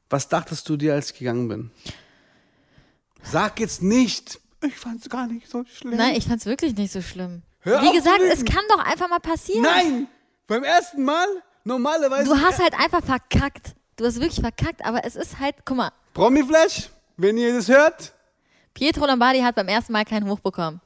Was 0.09 0.29
dachtest 0.29 0.69
du 0.69 0.77
dir, 0.77 0.95
als 0.95 1.13
ich 1.13 1.19
gegangen 1.19 1.49
bin? 1.49 1.71
Sag 3.23 3.61
jetzt 3.61 3.83
nicht, 3.83 4.41
ich 4.63 4.77
fand's 4.77 5.09
gar 5.09 5.27
nicht 5.27 5.49
so 5.49 5.65
schlimm. 5.65 5.97
Nein, 5.97 6.15
ich 6.17 6.27
fand's 6.27 6.47
wirklich 6.47 6.77
nicht 6.77 6.93
so 6.93 7.01
schlimm. 7.03 7.43
Hör 7.61 7.83
Wie 7.83 7.93
gesagt, 7.93 8.21
es 8.21 8.45
kann 8.45 8.65
doch 8.69 8.85
einfach 8.85 9.09
mal 9.09 9.19
passieren. 9.19 9.63
Nein! 9.63 10.09
Beim 10.47 10.65
ersten 10.65 11.05
Mal? 11.05 11.27
Normalerweise. 11.65 12.25
Du 12.25 12.41
hast 12.41 12.59
halt 12.59 12.75
einfach 12.79 13.05
verkackt. 13.05 13.75
Du 13.97 14.07
hast 14.07 14.17
wirklich 14.19 14.41
verkackt, 14.41 14.85
aber 14.85 15.05
es 15.05 15.15
ist 15.15 15.39
halt, 15.39 15.57
guck 15.65 15.77
mal, 15.77 15.93
Promiflash, 16.15 16.89
wenn 17.17 17.37
ihr 17.37 17.55
das 17.55 17.69
hört. 17.69 18.13
Pietro 18.73 19.07
Lombardi 19.07 19.41
hat 19.41 19.55
beim 19.55 19.69
ersten 19.69 19.93
Mal 19.93 20.05
keinen 20.05 20.29
Hoch 20.29 20.41
bekommen. 20.41 20.81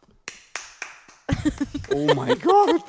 Oh 1.95 2.13
mein 2.15 2.39
Gott. 2.41 2.83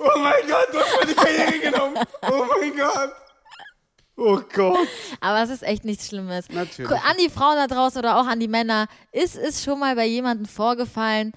Oh 0.00 0.18
mein 0.18 0.48
Gott, 0.48 0.68
du 0.72 0.78
hast 0.80 0.96
meine 1.00 1.14
Karriere 1.14 1.58
genommen. 1.58 1.98
Oh 2.22 2.46
mein 2.58 2.76
Gott. 2.76 3.12
Oh 4.16 4.40
Gott. 4.54 4.86
Aber 5.20 5.42
es 5.42 5.50
ist 5.50 5.62
echt 5.62 5.84
nichts 5.84 6.08
Schlimmes. 6.08 6.48
Natürlich. 6.50 6.90
An 6.92 7.16
die 7.24 7.30
Frauen 7.30 7.56
da 7.56 7.66
draußen 7.66 7.98
oder 7.98 8.18
auch 8.20 8.26
an 8.26 8.40
die 8.40 8.48
Männer, 8.48 8.86
ist 9.10 9.36
es 9.36 9.64
schon 9.64 9.78
mal 9.80 9.94
bei 9.96 10.06
jemandem 10.06 10.46
vorgefallen? 10.46 11.32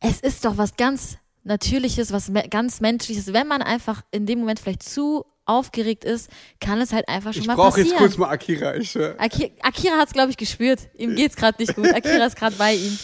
Es 0.00 0.20
ist 0.20 0.44
doch 0.44 0.56
was 0.58 0.76
ganz 0.76 1.18
Natürliches, 1.44 2.12
was 2.12 2.30
ganz 2.50 2.80
Menschliches. 2.80 3.32
Wenn 3.32 3.46
man 3.48 3.62
einfach 3.62 4.02
in 4.10 4.26
dem 4.26 4.40
Moment 4.40 4.60
vielleicht 4.60 4.82
zu 4.82 5.24
aufgeregt 5.44 6.04
ist, 6.04 6.30
kann 6.60 6.80
es 6.80 6.92
halt 6.92 7.08
einfach 7.08 7.32
schon 7.32 7.42
Ich 7.42 7.48
mal 7.48 7.56
brauche 7.56 7.68
passieren. 7.70 7.88
jetzt 7.90 7.98
kurz 7.98 8.16
mal 8.16 8.28
Akira. 8.30 8.76
Ich, 8.76 8.94
äh, 8.94 9.14
Aki 9.18 9.52
Akira 9.60 9.96
hat 9.96 10.08
es, 10.08 10.12
glaube 10.12 10.30
ich, 10.30 10.36
gespürt. 10.36 10.88
Ihm 10.96 11.16
geht's 11.16 11.34
gerade 11.36 11.60
nicht 11.60 11.74
gut. 11.74 11.92
Akira 11.92 12.26
ist 12.26 12.36
gerade 12.36 12.54
bei 12.56 12.74
ihm. 12.74 12.98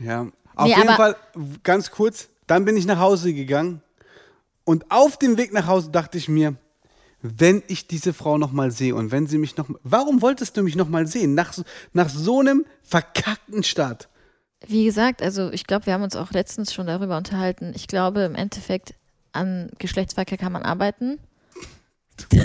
ja. 0.00 0.26
Auf 0.54 0.66
Nee, 0.66 0.74
jeden 0.76 0.88
Fall, 0.94 1.14
ganz 1.62 1.90
kurz, 1.92 2.28
dann 2.48 2.64
bin 2.64 2.76
ich 2.76 2.84
nach 2.84 2.98
Hause 2.98 3.32
gegangen 3.32 3.80
und 4.64 4.90
auf 4.90 5.16
dem 5.16 5.36
Weg 5.38 5.52
nach 5.52 5.66
Hause 5.68 5.90
dachte 5.92 6.18
ich 6.18 6.28
mir, 6.28 6.56
wenn 7.20 7.62
ich 7.68 7.86
diese 7.88 8.12
Frau 8.12 8.38
nochmal 8.38 8.70
sehe 8.70 8.94
und 8.94 9.10
wenn 9.10 9.26
sie 9.26 9.38
mich 9.38 9.56
noch, 9.56 9.68
warum 9.82 10.22
wolltest 10.22 10.56
du 10.56 10.62
mich 10.62 10.76
nochmal 10.76 11.06
sehen? 11.06 11.34
Nach, 11.34 11.52
so- 11.52 11.64
nach 11.92 12.08
so 12.08 12.40
einem 12.40 12.64
verkackten 12.82 13.62
Start. 13.62 14.08
Wie 14.66 14.84
gesagt, 14.84 15.22
also 15.22 15.50
ich 15.50 15.66
glaube, 15.66 15.86
wir 15.86 15.92
haben 15.94 16.02
uns 16.02 16.16
auch 16.16 16.30
letztens 16.32 16.72
schon 16.74 16.86
darüber 16.86 17.16
unterhalten. 17.16 17.72
Ich 17.76 17.86
glaube, 17.88 18.22
im 18.22 18.34
Endeffekt 18.34 18.94
an 19.32 19.70
Geschlechtsverkehr 19.78 20.38
kann 20.38 20.52
man 20.52 20.62
arbeiten. 20.62 21.18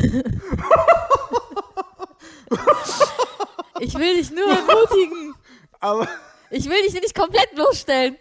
ich 3.79 3.93
will 3.95 4.15
dich 4.17 4.31
nur 4.31 4.45
ermutigen. 4.47 5.33
Aber, 5.79 6.07
Ich 6.49 6.65
will 6.69 6.81
dich 6.83 6.93
nicht 6.93 7.15
komplett 7.15 7.53
bloßstellen. 7.55 8.15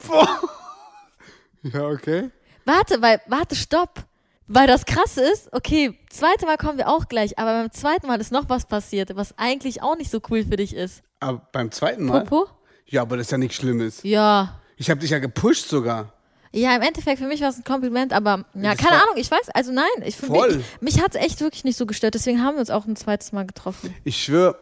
ja, 1.62 1.86
okay. 1.88 2.30
Warte, 2.64 3.00
weil, 3.02 3.20
warte, 3.26 3.54
stopp. 3.56 4.04
Weil 4.48 4.66
das 4.66 4.84
krasse 4.84 5.22
ist, 5.22 5.48
okay, 5.52 5.98
zweite 6.10 6.46
Mal 6.46 6.56
kommen 6.56 6.76
wir 6.78 6.88
auch 6.88 7.08
gleich, 7.08 7.38
aber 7.38 7.62
beim 7.62 7.72
zweiten 7.72 8.06
Mal 8.06 8.20
ist 8.20 8.32
noch 8.32 8.48
was 8.48 8.66
passiert, 8.66 9.14
was 9.16 9.38
eigentlich 9.38 9.82
auch 9.82 9.96
nicht 9.96 10.10
so 10.10 10.20
cool 10.30 10.44
für 10.44 10.56
dich 10.56 10.74
ist. 10.74 11.02
Aber 11.20 11.46
beim 11.52 11.70
zweiten 11.70 12.04
Mal? 12.04 12.24
Popo? 12.24 12.50
Ja, 12.86 13.02
aber 13.02 13.16
das 13.16 13.28
ist 13.28 13.30
ja 13.32 13.38
nichts 13.38 13.56
Schlimmes. 13.56 14.02
Ja. 14.02 14.60
Ich 14.76 14.90
habe 14.90 15.00
dich 15.00 15.10
ja 15.10 15.18
gepusht 15.20 15.68
sogar. 15.68 16.12
Ja, 16.54 16.76
im 16.76 16.82
Endeffekt 16.82 17.18
für 17.18 17.26
mich 17.26 17.40
war 17.40 17.48
es 17.48 17.56
ein 17.56 17.64
Kompliment, 17.64 18.12
aber 18.12 18.44
ja, 18.54 18.74
Das 18.74 18.76
keine 18.76 19.02
Ahnung, 19.02 19.14
ich 19.16 19.30
weiß, 19.30 19.48
also 19.54 19.72
nein, 19.72 19.86
ich, 20.04 20.16
Voll. 20.16 20.56
mich, 20.56 20.66
mich 20.80 21.02
hat 21.02 21.14
es 21.14 21.22
echt 21.22 21.40
wirklich 21.40 21.64
nicht 21.64 21.78
so 21.78 21.86
gestört, 21.86 22.14
deswegen 22.14 22.42
haben 22.44 22.56
wir 22.56 22.60
uns 22.60 22.68
auch 22.68 22.84
ein 22.84 22.94
zweites 22.94 23.32
Mal 23.32 23.46
getroffen. 23.46 23.94
Ich 24.04 24.22
schwöre, 24.22 24.58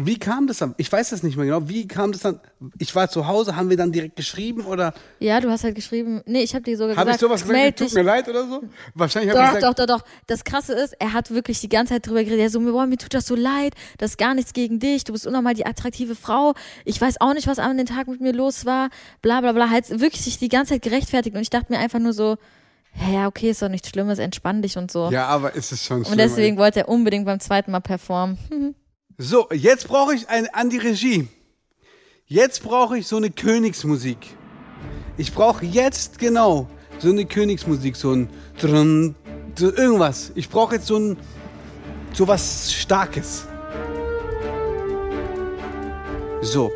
wie 0.00 0.16
kam 0.16 0.46
das 0.46 0.58
dann? 0.58 0.76
Ich 0.76 0.90
weiß 0.92 1.10
das 1.10 1.24
nicht 1.24 1.36
mehr 1.36 1.44
genau. 1.44 1.68
Wie 1.68 1.88
kam 1.88 2.12
das 2.12 2.20
dann? 2.20 2.40
Ich 2.78 2.94
war 2.94 3.10
zu 3.10 3.26
Hause, 3.26 3.56
haben 3.56 3.68
wir 3.68 3.76
dann 3.76 3.90
direkt 3.90 4.14
geschrieben 4.14 4.64
oder 4.64 4.94
Ja, 5.18 5.40
du 5.40 5.50
hast 5.50 5.64
halt 5.64 5.74
geschrieben, 5.74 6.22
nee, 6.24 6.42
ich 6.42 6.54
habe 6.54 6.62
dir 6.62 6.76
sogar 6.76 6.96
habe 6.96 7.10
ich 7.10 7.16
gesagt, 7.16 7.20
sowas 7.20 7.42
gesagt, 7.42 7.58
meld 7.58 7.76
tut 7.76 7.92
mir 7.94 8.02
leid 8.02 8.28
oder 8.28 8.46
so? 8.46 8.62
Wahrscheinlich 8.94 9.34
habe 9.34 9.40
ich 9.42 9.48
Doch, 9.48 9.56
gesagt, 9.56 9.78
doch, 9.80 9.86
doch, 9.86 9.98
doch. 9.98 10.04
Das 10.28 10.44
Krasse 10.44 10.72
ist, 10.74 10.94
er 11.00 11.12
hat 11.14 11.32
wirklich 11.32 11.58
die 11.60 11.68
ganze 11.68 11.94
Zeit 11.94 12.06
drüber 12.06 12.22
geredet. 12.22 12.38
Er 12.38 12.50
so, 12.50 12.60
mir, 12.60 12.70
boah, 12.70 12.86
mir 12.86 12.96
tut 12.96 13.12
das 13.12 13.26
so 13.26 13.34
leid. 13.34 13.74
Das 13.98 14.12
ist 14.12 14.18
gar 14.18 14.34
nichts 14.34 14.52
gegen 14.52 14.78
dich. 14.78 15.02
Du 15.02 15.12
bist 15.12 15.26
unnormal 15.26 15.54
die 15.54 15.66
attraktive 15.66 16.14
Frau. 16.14 16.54
Ich 16.84 17.00
weiß 17.00 17.20
auch 17.20 17.34
nicht, 17.34 17.48
was 17.48 17.58
an 17.58 17.76
dem 17.76 17.86
Tag 17.86 18.06
mit 18.06 18.20
mir 18.20 18.32
los 18.32 18.66
war. 18.66 18.90
Bla, 19.20 19.40
bla, 19.40 19.50
bla. 19.50 19.68
Hat 19.68 19.90
wirklich 19.90 20.22
sich 20.22 20.38
die 20.38 20.48
ganze 20.48 20.74
Zeit 20.74 20.82
gerechtfertigt. 20.82 21.34
Und 21.34 21.42
ich 21.42 21.50
dachte 21.50 21.72
mir 21.72 21.80
einfach 21.80 21.98
nur 21.98 22.12
so, 22.12 22.36
hä, 22.92 23.14
ja, 23.16 23.26
okay, 23.26 23.50
ist 23.50 23.62
doch 23.62 23.68
nichts 23.68 23.88
Schlimmes. 23.88 24.20
Entspann 24.20 24.62
dich 24.62 24.78
und 24.78 24.92
so. 24.92 25.10
ja, 25.10 25.26
aber 25.26 25.56
ist 25.56 25.72
es 25.72 25.84
schon 25.84 26.04
schlimm. 26.04 26.12
und 26.12 26.18
deswegen 26.18 26.56
wollte 26.56 26.78
er 26.80 26.88
unbedingt 26.88 27.24
beim 27.26 27.40
zweiten 27.40 27.72
Mal 27.72 27.80
performen. 27.80 28.38
So, 29.20 29.48
jetzt 29.50 29.88
brauche 29.88 30.14
ich 30.14 30.28
eine 30.28 30.54
an 30.54 30.70
die 30.70 30.78
Regie. 30.78 31.26
Jetzt 32.28 32.62
brauche 32.62 32.98
ich 32.98 33.08
so 33.08 33.16
eine 33.16 33.30
Königsmusik. 33.30 34.18
Ich 35.16 35.34
brauche 35.34 35.64
jetzt 35.64 36.20
genau 36.20 36.68
so 37.00 37.08
eine 37.08 37.24
Königsmusik, 37.24 37.96
so 37.96 38.12
ein 38.12 38.30
Drun, 38.60 39.16
so 39.56 39.74
irgendwas. 39.74 40.30
Ich 40.36 40.48
brauche 40.48 40.76
jetzt 40.76 40.86
so 40.86 40.98
ein 40.98 41.16
so 42.12 42.28
was 42.28 42.72
starkes. 42.72 43.44
So, 46.40 46.70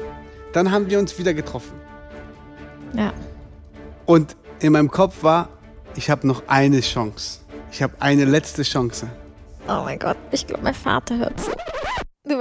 dann 0.52 0.72
haben 0.72 0.90
wir 0.90 0.98
uns 0.98 1.16
wieder 1.16 1.34
getroffen. 1.34 1.74
Ja. 2.94 3.12
Und 4.04 4.36
in 4.58 4.72
meinem 4.72 4.90
Kopf 4.90 5.22
war, 5.22 5.48
ich 5.94 6.10
habe 6.10 6.26
noch 6.26 6.42
eine 6.48 6.80
Chance. 6.80 7.38
Ich 7.70 7.84
habe 7.84 7.94
eine 8.00 8.24
letzte 8.24 8.64
Chance. 8.64 9.08
Oh 9.68 9.82
mein 9.84 10.00
Gott, 10.00 10.16
ich 10.32 10.44
glaube, 10.44 10.64
mein 10.64 10.74
Vater 10.74 11.18
hört 11.18 11.38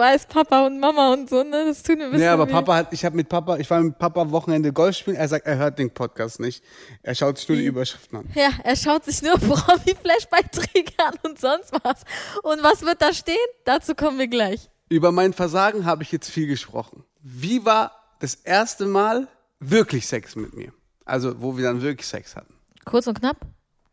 weißt, 0.02 0.28
Papa 0.30 0.66
und 0.66 0.80
Mama 0.80 1.14
und 1.14 1.30
so, 1.30 1.44
ne? 1.44 1.66
Das 1.68 1.84
tut 1.84 1.98
mir 1.98 2.06
ein 2.06 2.12
bisschen 2.12 2.26
Ja, 2.26 2.34
aber 2.34 2.48
weh. 2.48 2.52
Papa 2.52 2.76
hat, 2.76 2.94
ich 2.94 3.06
habe 3.06 3.16
mit 3.16 3.30
Papa, 3.30 3.58
ich 3.58 3.70
war 3.70 3.80
mit 3.82 3.98
Papa 4.00 4.32
Wochenende 4.32 4.74
Golf 4.74 4.98
spielen. 4.98 5.16
Er 5.16 5.28
sagt, 5.28 5.46
er 5.46 5.58
hört 5.58 5.78
den 5.78 5.92
Podcast 5.92 6.40
nicht. 6.40 6.64
Er 7.04 7.14
schaut 7.14 7.38
sich 7.38 7.48
nur 7.48 7.58
die 7.60 7.66
Überschriften 7.66 8.18
an. 8.20 8.30
Ja, 8.34 8.50
er 8.64 8.76
schaut 8.76 9.06
sich 9.06 9.22
nur 9.22 9.34
Promi-Flash-Beiträge 9.40 10.94
an 10.98 11.14
und 11.24 11.40
sonst 11.40 11.72
was. 11.84 12.02
Und 12.44 12.64
was 12.64 12.82
wird 12.82 13.02
da 13.02 13.14
stehen? 13.14 13.38
Dazu 13.64 13.94
kommen 13.96 14.18
wir 14.18 14.28
gleich. 14.28 14.70
Über 14.90 15.12
mein 15.12 15.34
Versagen 15.34 15.86
habe 15.86 16.04
ich 16.04 16.12
jetzt 16.12 16.30
viel 16.30 16.48
gesprochen. 16.48 17.04
Wie 17.22 17.64
war 17.64 17.92
das 18.20 18.36
erste 18.36 18.86
Mal 18.88 19.28
wirklich 19.60 20.08
Sex 20.08 20.36
mit 20.36 20.56
mir? 20.56 20.74
Also, 21.06 21.42
wo 21.42 21.56
wir 21.58 21.66
dann 21.66 21.82
wirklich 21.82 22.08
Sex 22.08 22.36
hatten. 22.36 22.54
Kurz 22.86 23.08
und 23.08 23.20
knapp. 23.20 23.38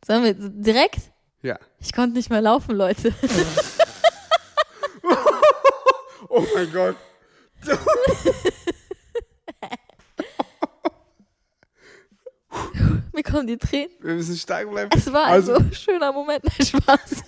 Sollen 0.07 0.25
wir 0.25 0.35
direkt? 0.35 1.13
Ja. 1.43 1.59
Ich 1.79 1.93
konnte 1.93 2.17
nicht 2.17 2.31
mehr 2.31 2.41
laufen, 2.41 2.75
Leute. 2.75 3.13
Oh 6.39 6.47
mein 6.55 6.73
Gott. 6.73 6.95
Mir 13.13 13.25
kommen 13.25 13.49
die 13.49 13.59
Tränen. 13.59 13.91
Wir 14.01 14.15
müssen 14.15 14.37
stark 14.37 14.71
bleiben. 14.71 14.91
Es 14.95 15.13
war 15.13 15.25
also 15.25 15.55
ein 15.55 15.75
schöner 15.75 16.13
Moment. 16.13 16.45
Nein, 16.45 16.65
Spaß. 16.65 17.25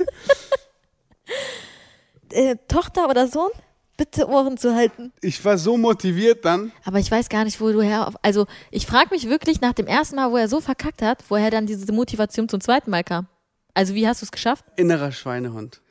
äh, 2.33 2.55
Tochter 2.69 3.09
oder 3.09 3.27
Sohn? 3.27 3.51
Bitte 3.97 4.29
Ohren 4.29 4.57
zu 4.57 4.77
halten. 4.77 5.13
ich 5.21 5.45
war 5.45 5.59
so 5.59 5.77
motiviert 5.77 6.45
dann. 6.45 6.71
Aber 6.85 7.01
ich 7.01 7.11
weiß 7.11 7.29
gar 7.29 7.43
nicht, 7.43 7.61
wo 7.61 7.73
du 7.73 7.83
her. 7.83 8.13
Also, 8.23 8.47
ich 8.71 8.87
frage 8.87 9.09
mich 9.11 9.29
wirklich 9.29 9.61
nach 9.61 9.73
dem 9.73 9.89
ersten 9.89 10.15
Mal, 10.15 10.31
wo 10.31 10.37
er 10.37 10.47
so 10.49 10.61
verkackt 10.61 11.03
hat, 11.03 11.25
woher 11.29 11.51
dann 11.51 11.67
diese 11.67 11.93
Motivation 11.93 12.49
zum 12.49 12.61
zweiten 12.61 12.91
Mal 12.91 13.03
kam. 13.03 13.27
Also, 13.75 13.95
wie 13.95 14.07
hast 14.07 14.23
du 14.23 14.27
es 14.27 14.31
geschafft? 14.31 14.65
Innerer 14.77 15.11
Schweinehund. 15.11 15.83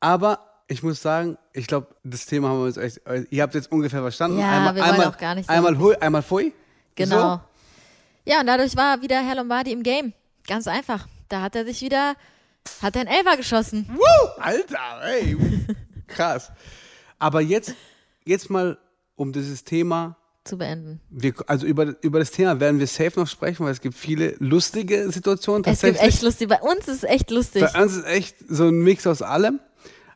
Aber 0.00 0.53
ich 0.66 0.82
muss 0.82 1.02
sagen, 1.02 1.36
ich 1.52 1.66
glaube, 1.66 1.88
das 2.04 2.26
Thema 2.26 2.48
haben 2.48 2.58
wir 2.60 2.64
uns 2.66 2.76
echt. 2.76 3.00
Ihr 3.30 3.42
habt 3.42 3.54
jetzt 3.54 3.70
ungefähr 3.70 4.00
verstanden. 4.00 4.38
Ja, 4.38 4.50
einmal, 4.50 4.74
wir 4.74 4.82
wollen 4.82 4.92
einmal, 4.92 5.08
auch 5.08 5.18
gar 5.18 5.34
nicht 5.34 5.46
so- 5.46 5.52
Einmal 5.52 5.78
hui, 5.78 5.94
einmal 5.96 6.22
pfui. 6.22 6.52
Genau. 6.94 7.34
So? 7.36 7.40
Ja, 8.32 8.40
und 8.40 8.46
dadurch 8.46 8.74
war 8.76 9.02
wieder 9.02 9.20
Herr 9.22 9.34
Lombardi 9.36 9.72
im 9.72 9.82
Game. 9.82 10.12
Ganz 10.46 10.66
einfach. 10.66 11.06
Da 11.28 11.42
hat 11.42 11.56
er 11.56 11.64
sich 11.64 11.80
wieder, 11.82 12.14
hat 12.80 12.96
er 12.96 13.02
einen 13.02 13.10
Elfer 13.10 13.36
geschossen. 13.36 13.88
Woo! 13.94 14.40
Alter, 14.40 14.78
ey. 15.02 15.36
Krass. 16.06 16.50
Aber 17.18 17.40
jetzt, 17.40 17.74
jetzt 18.24 18.48
mal 18.50 18.78
um 19.16 19.32
dieses 19.32 19.64
Thema. 19.64 20.16
Zu 20.44 20.58
beenden. 20.58 21.00
Wir, 21.10 21.32
also 21.46 21.66
über, 21.66 21.94
über 22.02 22.18
das 22.18 22.30
Thema 22.30 22.60
werden 22.60 22.78
wir 22.78 22.86
safe 22.86 23.18
noch 23.18 23.26
sprechen, 23.28 23.64
weil 23.64 23.72
es 23.72 23.80
gibt 23.80 23.96
viele 23.96 24.34
lustige 24.38 25.10
Situationen 25.10 25.62
Es 25.64 25.80
gibt 25.80 25.94
tatsächlich. 25.94 26.02
echt 26.14 26.22
lustig. 26.22 26.48
Bei 26.48 26.60
uns 26.60 26.86
ist 26.88 26.98
es 26.98 27.04
echt 27.04 27.30
lustig. 27.30 27.64
Bei 27.72 27.82
uns 27.82 27.96
ist 27.96 28.06
echt 28.06 28.36
so 28.48 28.64
ein 28.68 28.80
Mix 28.82 29.06
aus 29.06 29.22
allem. 29.22 29.60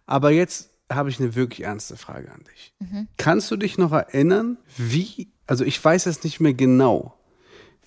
Aber 0.09 0.31
jetzt 0.31 0.71
habe 0.91 1.11
ich 1.11 1.21
eine 1.21 1.35
wirklich 1.35 1.65
ernste 1.65 1.97
Frage 1.99 2.33
an 2.33 2.43
dich. 2.51 2.73
Mhm. 2.79 3.09
Kannst 3.19 3.51
du 3.51 3.57
dich 3.57 3.77
noch 3.77 3.93
erinnern, 3.93 4.57
wie, 4.79 5.29
also 5.47 5.65
ich 5.65 5.83
weiß 5.85 6.07
es 6.07 6.25
nicht 6.25 6.41
mehr 6.41 6.55
genau, 6.55 7.15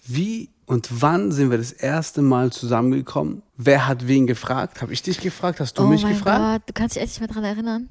wie 0.05 0.49
und 0.67 1.01
wann 1.01 1.31
sind 1.31 1.49
wir 1.49 1.57
das 1.57 1.71
erste 1.71 2.21
Mal 2.21 2.51
zusammengekommen? 2.51 3.41
Wer 3.57 3.87
hat 3.87 4.07
wen 4.07 4.27
gefragt? 4.27 4.81
Habe 4.81 4.93
ich 4.93 5.01
dich 5.01 5.19
gefragt? 5.19 5.59
Hast 5.59 5.77
du 5.79 5.83
oh 5.83 5.87
mich 5.87 6.03
mein 6.03 6.13
gefragt? 6.13 6.39
Gott, 6.39 6.69
du 6.69 6.73
kannst 6.73 6.95
dich 6.95 7.03
echt 7.03 7.13
nicht 7.13 7.19
mehr 7.21 7.27
dran 7.27 7.43
erinnern. 7.43 7.89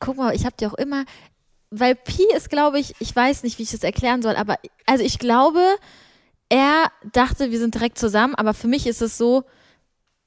Guck 0.00 0.16
mal, 0.16 0.34
ich 0.34 0.44
habe 0.44 0.56
dir 0.56 0.68
auch 0.68 0.74
immer, 0.74 1.04
weil 1.70 1.94
Pi 1.94 2.24
ist, 2.36 2.50
glaube 2.50 2.80
ich, 2.80 2.94
ich 2.98 3.14
weiß 3.14 3.44
nicht, 3.44 3.58
wie 3.58 3.62
ich 3.62 3.70
das 3.70 3.84
erklären 3.84 4.22
soll, 4.22 4.34
aber 4.34 4.58
also 4.86 5.04
ich 5.04 5.20
glaube, 5.20 5.60
er 6.48 6.90
dachte, 7.12 7.52
wir 7.52 7.58
sind 7.60 7.74
direkt 7.74 7.98
zusammen, 7.98 8.34
aber 8.34 8.54
für 8.54 8.68
mich 8.68 8.88
ist 8.88 9.02
es 9.02 9.16
so, 9.16 9.44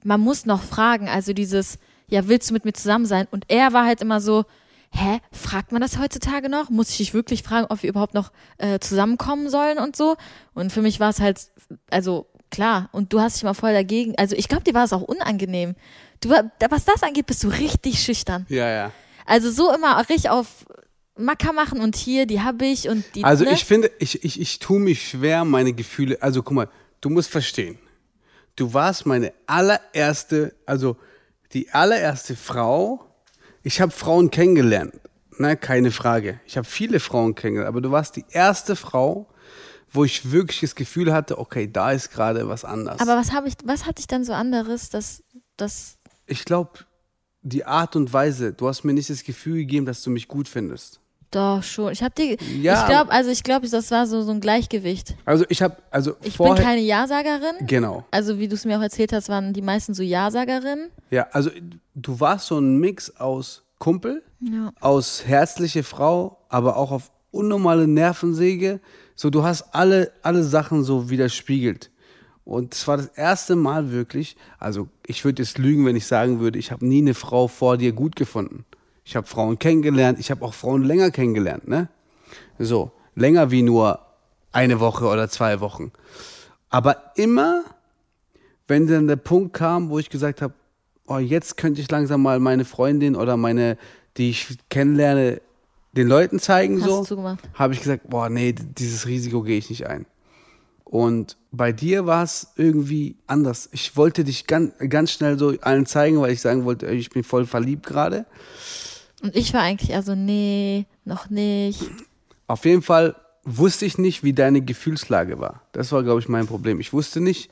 man 0.04 0.22
muss 0.22 0.46
noch 0.46 0.64
fragen, 0.64 1.10
also 1.10 1.34
dieses, 1.34 1.80
ja, 2.10 2.28
willst 2.28 2.50
du 2.50 2.54
mit 2.54 2.66
mir 2.66 2.74
zusammen 2.74 3.06
sein? 3.06 3.28
Und 3.32 3.46
er 3.48 3.74
war 3.74 3.86
halt 3.86 4.02
immer 4.02 4.22
so, 4.22 4.46
hä, 4.92 5.20
fragt 5.32 5.72
man 5.72 5.82
das 5.82 5.98
heutzutage 6.00 6.50
noch? 6.50 6.70
Muss 6.70 6.90
ich 6.92 6.98
dich 6.98 7.14
wirklich 7.14 7.44
fragen, 7.44 7.68
ob 7.70 7.84
wir 7.84 7.90
überhaupt 7.90 8.14
noch 8.14 8.32
äh, 8.58 8.80
zusammenkommen 8.80 9.50
sollen 9.50 9.78
und 9.78 9.96
so? 9.96 10.18
Und 10.54 10.72
für 10.72 10.82
mich 10.82 11.00
war 11.00 11.10
es 11.10 11.20
halt, 11.20 11.50
also 11.90 12.28
klar, 12.52 12.90
und 12.92 13.14
du 13.14 13.22
hast 13.22 13.36
dich 13.36 13.44
mal 13.44 13.54
voll 13.54 13.74
dagegen, 13.74 14.16
also 14.18 14.36
ich 14.36 14.48
glaube, 14.48 14.64
dir 14.64 14.74
war 14.74 14.86
es 14.86 14.94
auch 14.94 15.02
unangenehm. 15.02 15.76
Du, 16.22 16.30
was 16.30 16.86
das 16.86 17.04
angeht, 17.04 17.28
bist 17.28 17.44
du 17.44 17.48
richtig 17.48 18.02
schüchtern. 18.02 18.46
Ja, 18.50 18.70
ja. 18.70 18.92
Also 19.26 19.52
so 19.52 19.74
immer 19.74 19.98
richtig 20.10 20.30
auf 20.30 20.66
Macker 21.16 21.54
machen 21.54 21.82
und 21.82 21.96
hier, 21.96 22.26
die 22.26 22.42
habe 22.42 22.66
ich 22.66 22.90
und 22.90 23.04
die. 23.14 23.24
Also 23.24 23.44
ne? 23.44 23.52
ich 23.52 23.66
finde, 23.66 23.92
ich, 24.00 24.24
ich, 24.24 24.40
ich 24.40 24.60
tue 24.60 24.80
mich 24.80 25.10
schwer, 25.10 25.46
meine 25.46 25.74
Gefühle, 25.74 26.18
also 26.22 26.42
guck 26.42 26.54
mal, 26.54 26.70
du 27.02 27.10
musst 27.10 27.30
verstehen, 27.30 27.78
du 28.56 28.74
warst 28.74 29.06
meine 29.06 29.34
allererste, 29.46 30.56
also 30.66 30.98
die 31.54 31.72
allererste 31.72 32.36
Frau, 32.36 33.06
ich 33.64 33.82
habe 33.82 33.92
Frauen 33.92 34.32
kennengelernt, 34.32 34.94
ne, 35.38 35.58
keine 35.58 35.92
Frage. 35.92 36.40
Ich 36.46 36.58
habe 36.58 36.68
viele 36.68 37.00
Frauen 37.00 37.36
kennengelernt, 37.36 37.70
aber 37.70 37.82
du 37.82 37.92
warst 37.92 38.16
die 38.16 38.26
erste 38.30 38.76
Frau, 38.76 39.28
wo 39.92 40.04
ich 40.04 40.32
wirklich 40.32 40.62
das 40.62 40.76
Gefühl 40.76 41.12
hatte, 41.14 41.40
okay, 41.40 41.70
da 41.72 41.92
ist 41.92 42.12
gerade 42.12 42.48
was 42.48 42.64
anders. 42.64 43.02
Aber 43.02 43.16
was 43.16 43.32
habe 43.32 43.48
ich, 43.48 43.56
was 43.64 43.86
hatte 43.86 44.00
ich 44.00 44.08
dann 44.08 44.24
so 44.24 44.34
anderes, 44.34 44.90
dass 44.90 45.24
das. 45.58 45.98
ich 46.28 46.46
glaube, 46.46 46.80
die 47.42 47.66
Art 47.66 47.96
und 47.96 48.12
Weise, 48.14 48.54
du 48.54 48.68
hast 48.68 48.84
mir 48.84 48.94
nicht 48.94 49.10
das 49.10 49.24
Gefühl 49.24 49.58
gegeben, 49.58 49.86
dass 49.86 50.04
du 50.04 50.10
mich 50.10 50.28
gut 50.28 50.48
findest. 50.48 51.00
Doch, 51.32 51.62
schon. 51.62 51.92
Ich 51.92 52.02
habe 52.02 52.14
dir. 52.16 52.38
Ja, 52.62 52.82
ich 52.82 52.88
glaube, 52.88 53.12
also 53.12 53.30
ich 53.30 53.44
glaube, 53.44 53.68
das 53.70 53.92
war 53.92 54.08
so, 54.08 54.22
so 54.24 54.32
ein 54.32 54.40
Gleichgewicht. 54.40 55.16
Also 55.26 55.46
ich 55.50 55.62
habe, 55.62 55.78
also 55.92 56.16
Ich 56.24 56.38
vorher, 56.38 56.56
bin 56.56 56.64
keine 56.64 56.82
Ja-Sagerin. 56.82 57.68
genau. 57.68 58.04
Also, 58.12 58.40
wie 58.40 58.48
du 58.48 58.56
es 58.56 58.66
mir 58.66 58.78
auch 58.78 58.82
erzählt 58.82 59.14
hast, 59.14 59.30
waren 59.30 59.54
die 59.54 59.62
meisten 59.62 59.94
so 59.94 60.02
Ja-Sagerinnen. 60.02 60.90
Ja, 61.12 61.28
also 61.32 61.52
du 61.96 62.20
warst 62.20 62.48
so 62.48 62.58
ein 62.58 62.78
Mix 62.80 63.16
aus 63.18 63.64
Kumpel, 63.78 64.24
Ja. 64.40 64.72
aus 64.82 65.24
herzliche 65.26 65.84
Frau, 65.84 66.38
aber 66.50 66.78
auch 66.78 66.92
auf 66.92 67.12
unnormale 67.32 67.88
Nervensäge. 67.88 68.80
So, 69.16 69.30
du 69.30 69.44
hast 69.44 69.74
alle, 69.76 70.12
alle 70.24 70.44
Sachen 70.44 70.84
so 70.84 71.10
widerspiegelt. 71.12 71.92
Und 72.44 72.74
es 72.74 72.88
war 72.88 72.98
das 72.98 73.08
erste 73.10 73.56
Mal 73.56 73.92
wirklich, 73.92 74.36
also 74.58 74.88
ich 75.06 75.24
würde 75.24 75.44
jetzt 75.44 75.60
lügen, 75.60 75.86
wenn 75.86 75.96
ich 75.96 76.08
sagen 76.08 76.40
würde, 76.40 76.58
ich 76.58 76.72
habe 76.72 76.84
nie 76.88 76.98
eine 77.02 77.14
Frau 77.14 77.48
vor 77.48 77.78
dir 77.78 77.92
gut 77.92 78.16
gefunden. 78.16 78.66
Ich 79.10 79.16
habe 79.16 79.26
Frauen 79.26 79.58
kennengelernt, 79.58 80.20
ich 80.20 80.30
habe 80.30 80.46
auch 80.46 80.54
Frauen 80.54 80.84
länger 80.84 81.10
kennengelernt, 81.10 81.68
ne? 81.68 81.88
So, 82.60 82.92
länger 83.16 83.50
wie 83.50 83.64
nur 83.64 84.02
eine 84.52 84.80
Woche 84.80 85.08
oder 85.08 85.28
zwei 85.28 85.62
Wochen. 85.62 85.92
Aber 86.70 87.14
immer, 87.16 87.64
wenn 88.68 88.86
dann 88.86 89.08
der 89.08 89.16
Punkt 89.16 89.54
kam, 89.54 89.90
wo 89.90 89.98
ich 89.98 90.12
gesagt 90.12 90.44
habe, 90.44 90.54
oh, 91.08 91.18
jetzt 91.18 91.58
könnte 91.58 91.82
ich 91.82 91.90
langsam 91.90 92.22
mal 92.22 92.40
meine 92.40 92.66
Freundin 92.66 93.16
oder 93.16 93.36
meine, 93.36 93.80
die 94.18 94.30
ich 94.30 94.60
kennenlerne, 94.70 95.42
den 95.94 96.08
Leuten 96.08 96.38
zeigen, 96.38 96.80
Hast 96.80 97.08
so, 97.08 97.36
habe 97.56 97.74
ich 97.74 97.80
gesagt, 97.80 98.12
boah, 98.12 98.30
nee, 98.30 98.54
dieses 98.54 99.08
Risiko 99.08 99.42
gehe 99.42 99.58
ich 99.58 99.72
nicht 99.72 99.88
ein. 99.88 100.06
Und 100.84 101.36
bei 101.52 101.72
dir 101.72 102.06
war 102.06 102.24
es 102.24 102.50
irgendwie 102.58 103.16
anders. 103.26 103.70
Ich 103.72 103.98
wollte 103.98 104.24
dich 104.24 104.46
ganz, 104.46 104.72
ganz 104.88 105.10
schnell 105.12 105.40
so 105.40 105.56
allen 105.62 105.88
zeigen, 105.88 106.22
weil 106.22 106.32
ich 106.32 106.42
sagen 106.42 106.64
wollte, 106.64 106.86
ich 106.92 107.10
bin 107.10 107.24
voll 107.24 107.48
verliebt 107.48 107.88
gerade. 107.88 108.28
Und 109.22 109.36
ich 109.36 109.54
war 109.54 109.62
eigentlich 109.62 109.94
also, 109.96 110.16
nee, 110.16 110.86
noch 111.06 111.30
nicht. 111.30 111.82
Auf 112.48 112.66
jeden 112.66 112.82
Fall 112.82 113.16
wusste 113.44 113.86
ich 113.86 113.98
nicht, 113.98 114.24
wie 114.24 114.34
deine 114.34 114.62
Gefühlslage 114.62 115.40
war. 115.40 115.62
Das 115.72 115.92
war, 115.92 116.04
glaube 116.04 116.20
ich, 116.20 116.30
mein 116.30 116.48
Problem. 116.48 116.80
Ich 116.80 116.94
wusste 116.94 117.20
nicht, 117.20 117.50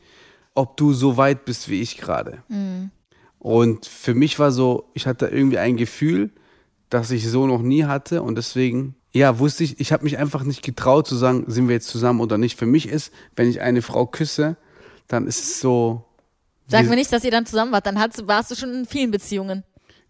ob 0.53 0.77
du 0.77 0.93
so 0.93 1.17
weit 1.17 1.45
bist 1.45 1.69
wie 1.69 1.81
ich 1.81 1.97
gerade. 1.97 2.43
Und 3.39 3.85
für 3.85 4.13
mich 4.13 4.39
war 4.39 4.51
so, 4.51 4.89
ich 4.93 5.07
hatte 5.07 5.27
irgendwie 5.27 5.59
ein 5.59 5.77
Gefühl, 5.77 6.31
das 6.89 7.11
ich 7.11 7.27
so 7.27 7.47
noch 7.47 7.61
nie 7.61 7.85
hatte 7.85 8.23
und 8.23 8.35
deswegen, 8.35 8.95
ja, 9.13 9.39
wusste 9.39 9.63
ich, 9.63 9.79
ich 9.79 9.91
habe 9.91 10.03
mich 10.03 10.17
einfach 10.17 10.43
nicht 10.43 10.63
getraut 10.63 11.07
zu 11.07 11.15
sagen, 11.15 11.45
sind 11.47 11.67
wir 11.67 11.75
jetzt 11.75 11.89
zusammen 11.89 12.21
oder 12.21 12.37
nicht. 12.37 12.57
Für 12.57 12.65
mich 12.65 12.87
ist, 12.87 13.11
wenn 13.35 13.49
ich 13.49 13.61
eine 13.61 13.81
Frau 13.81 14.05
küsse, 14.05 14.57
dann 15.07 15.27
ist 15.27 15.39
es 15.41 15.59
so, 15.59 16.07
Sag 16.69 16.85
mir 16.87 16.95
nicht, 16.95 17.11
dass 17.13 17.23
ihr 17.23 17.31
dann 17.31 17.45
zusammen 17.45 17.71
wart. 17.71 17.85
Dann 17.85 17.97
hast, 17.97 18.27
warst 18.27 18.51
du 18.51 18.55
schon 18.55 18.73
in 18.73 18.85
vielen 18.85 19.11
Beziehungen. 19.11 19.63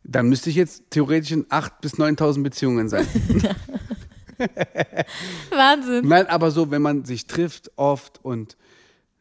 Dann 0.07 0.29
müsste 0.29 0.49
ich 0.49 0.55
jetzt 0.55 0.85
theoretisch 0.89 1.31
in 1.31 1.45
8.000 1.45 1.71
bis 1.81 1.93
9.000 1.95 2.43
Beziehungen 2.43 2.89
sein. 2.89 3.05
Wahnsinn. 5.49 6.07
Nein, 6.07 6.27
aber 6.27 6.51
so, 6.51 6.71
wenn 6.71 6.81
man 6.81 7.05
sich 7.05 7.27
trifft 7.27 7.71
oft 7.75 8.23
und 8.23 8.55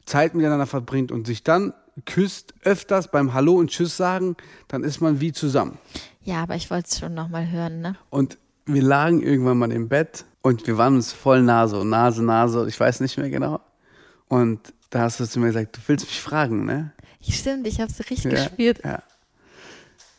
Zeit 0.05 0.35
miteinander 0.35 0.67
verbringt 0.67 1.11
und 1.11 1.27
sich 1.27 1.43
dann 1.43 1.75
küsst 2.05 2.55
öfters 2.63 3.11
beim 3.11 3.35
Hallo 3.35 3.55
und 3.55 3.71
Tschüss 3.71 3.97
sagen, 3.97 4.37
dann 4.69 4.85
ist 4.85 5.01
man 5.01 5.21
wie 5.21 5.33
zusammen. 5.33 5.79
Ja, 6.23 6.43
aber 6.43 6.55
ich 6.55 6.71
wollte 6.71 6.89
es 6.91 6.99
schon 6.99 7.15
nochmal 7.15 7.51
hören, 7.51 7.81
ne? 7.81 7.97
Und 8.11 8.39
wir 8.67 8.83
lagen 8.83 9.23
irgendwann 9.23 9.59
mal 9.59 9.73
im 9.73 9.89
Bett 9.89 10.25
und 10.43 10.67
wir 10.67 10.77
waren 10.77 10.97
uns 10.97 11.13
voll 11.13 11.43
nah, 11.43 11.67
so 11.67 11.83
Nase, 11.85 12.23
Nase, 12.23 12.67
ich 12.69 12.79
weiß 12.79 13.01
nicht 13.01 13.17
mehr 13.17 13.31
genau. 13.31 13.61
Und 14.29 14.75
da 14.91 15.01
hast 15.01 15.19
du 15.19 15.25
zu 15.27 15.41
mir 15.41 15.47
gesagt, 15.47 15.77
du 15.77 15.81
willst 15.87 16.07
mich 16.07 16.21
fragen, 16.21 16.65
ne? 16.67 16.93
Stimmt, 17.29 17.67
ich 17.67 17.81
habe 17.81 17.91
es 17.91 17.99
richtig 18.11 18.33
Ja, 18.33 18.45
gespürt. 18.45 18.81
Ja. 18.85 19.03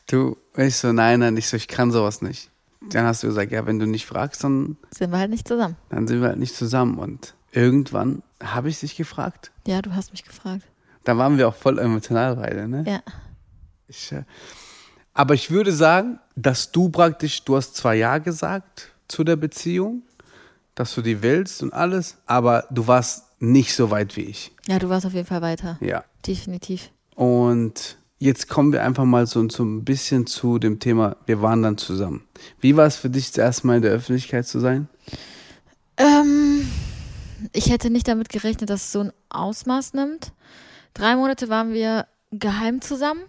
Du, 0.07 0.37
ich 0.55 0.75
so, 0.77 0.91
nein, 0.93 1.19
nein, 1.19 1.35
ich 1.37 1.47
so, 1.47 1.57
ich 1.57 1.67
kann 1.67 1.91
sowas 1.91 2.21
nicht. 2.21 2.49
Dann 2.89 3.05
hast 3.05 3.23
du 3.23 3.27
gesagt, 3.27 3.51
ja, 3.51 3.65
wenn 3.65 3.79
du 3.79 3.85
nicht 3.85 4.05
fragst, 4.05 4.43
dann, 4.43 4.77
Sind 4.91 5.11
wir 5.11 5.19
halt 5.19 5.31
nicht 5.31 5.47
zusammen. 5.47 5.75
dann 5.89 6.07
sind 6.07 6.21
wir 6.21 6.29
halt 6.29 6.39
nicht 6.39 6.55
zusammen. 6.55 6.97
Und 6.97 7.33
irgendwann 7.51 8.23
habe 8.41 8.69
ich 8.69 8.79
dich 8.79 8.95
gefragt. 8.95 9.51
Ja, 9.65 9.81
du 9.81 9.93
hast 9.93 10.11
mich 10.11 10.23
gefragt. 10.23 10.63
Da 11.03 11.17
waren 11.17 11.37
wir 11.37 11.47
auch 11.47 11.55
voll 11.55 11.79
emotional 11.79 12.35
beide, 12.37 12.67
ne? 12.67 12.83
Ja. 12.87 13.01
Ich, 13.87 14.11
äh, 14.11 14.23
aber 15.13 15.33
ich 15.33 15.49
würde 15.51 15.71
sagen, 15.71 16.19
dass 16.35 16.71
du 16.71 16.89
praktisch, 16.89 17.43
du 17.43 17.55
hast 17.55 17.75
zwar 17.75 17.93
Ja 17.93 18.17
gesagt 18.19 18.91
zu 19.07 19.23
der 19.23 19.35
Beziehung, 19.35 20.03
dass 20.75 20.93
du 20.95 21.01
die 21.01 21.21
willst 21.23 21.63
und 21.63 21.73
alles, 21.73 22.17
aber 22.25 22.65
du 22.69 22.87
warst 22.87 23.23
nicht 23.39 23.73
so 23.73 23.89
weit 23.89 24.15
wie 24.15 24.21
ich. 24.21 24.51
Ja, 24.67 24.79
du 24.79 24.89
warst 24.89 25.05
auf 25.05 25.13
jeden 25.13 25.27
Fall 25.27 25.41
weiter. 25.41 25.77
Ja. 25.81 26.03
Definitiv. 26.25 26.91
Und 27.15 27.97
jetzt 28.19 28.50
kommen 28.50 28.71
wir 28.71 28.83
einfach 28.83 29.05
mal 29.05 29.27
so, 29.27 29.47
so 29.50 29.63
ein 29.63 29.83
bisschen 29.83 30.25
zu 30.27 30.59
dem 30.59 30.79
Thema, 30.79 31.17
wir 31.25 31.41
waren 31.41 31.63
dann 31.63 31.77
zusammen. 31.77 32.24
Wie 32.59 32.75
war 32.75 32.86
es 32.86 32.95
für 32.95 33.09
dich, 33.09 33.31
das 33.31 33.38
erste 33.38 33.67
Mal 33.67 33.77
in 33.77 33.81
der 33.83 33.91
Öffentlichkeit 33.91 34.47
zu 34.47 34.59
sein? 34.59 34.88
Ähm, 35.97 36.67
ich 37.53 37.69
hätte 37.69 37.89
nicht 37.89 38.07
damit 38.07 38.29
gerechnet, 38.29 38.69
dass 38.69 38.86
es 38.86 38.91
so 38.91 39.01
ein 39.01 39.13
Ausmaß 39.29 39.93
nimmt. 39.93 40.31
Drei 40.93 41.15
Monate 41.15 41.50
waren 41.50 41.74
wir 41.74 42.07
geheim 42.31 42.81
zusammen. 42.81 43.21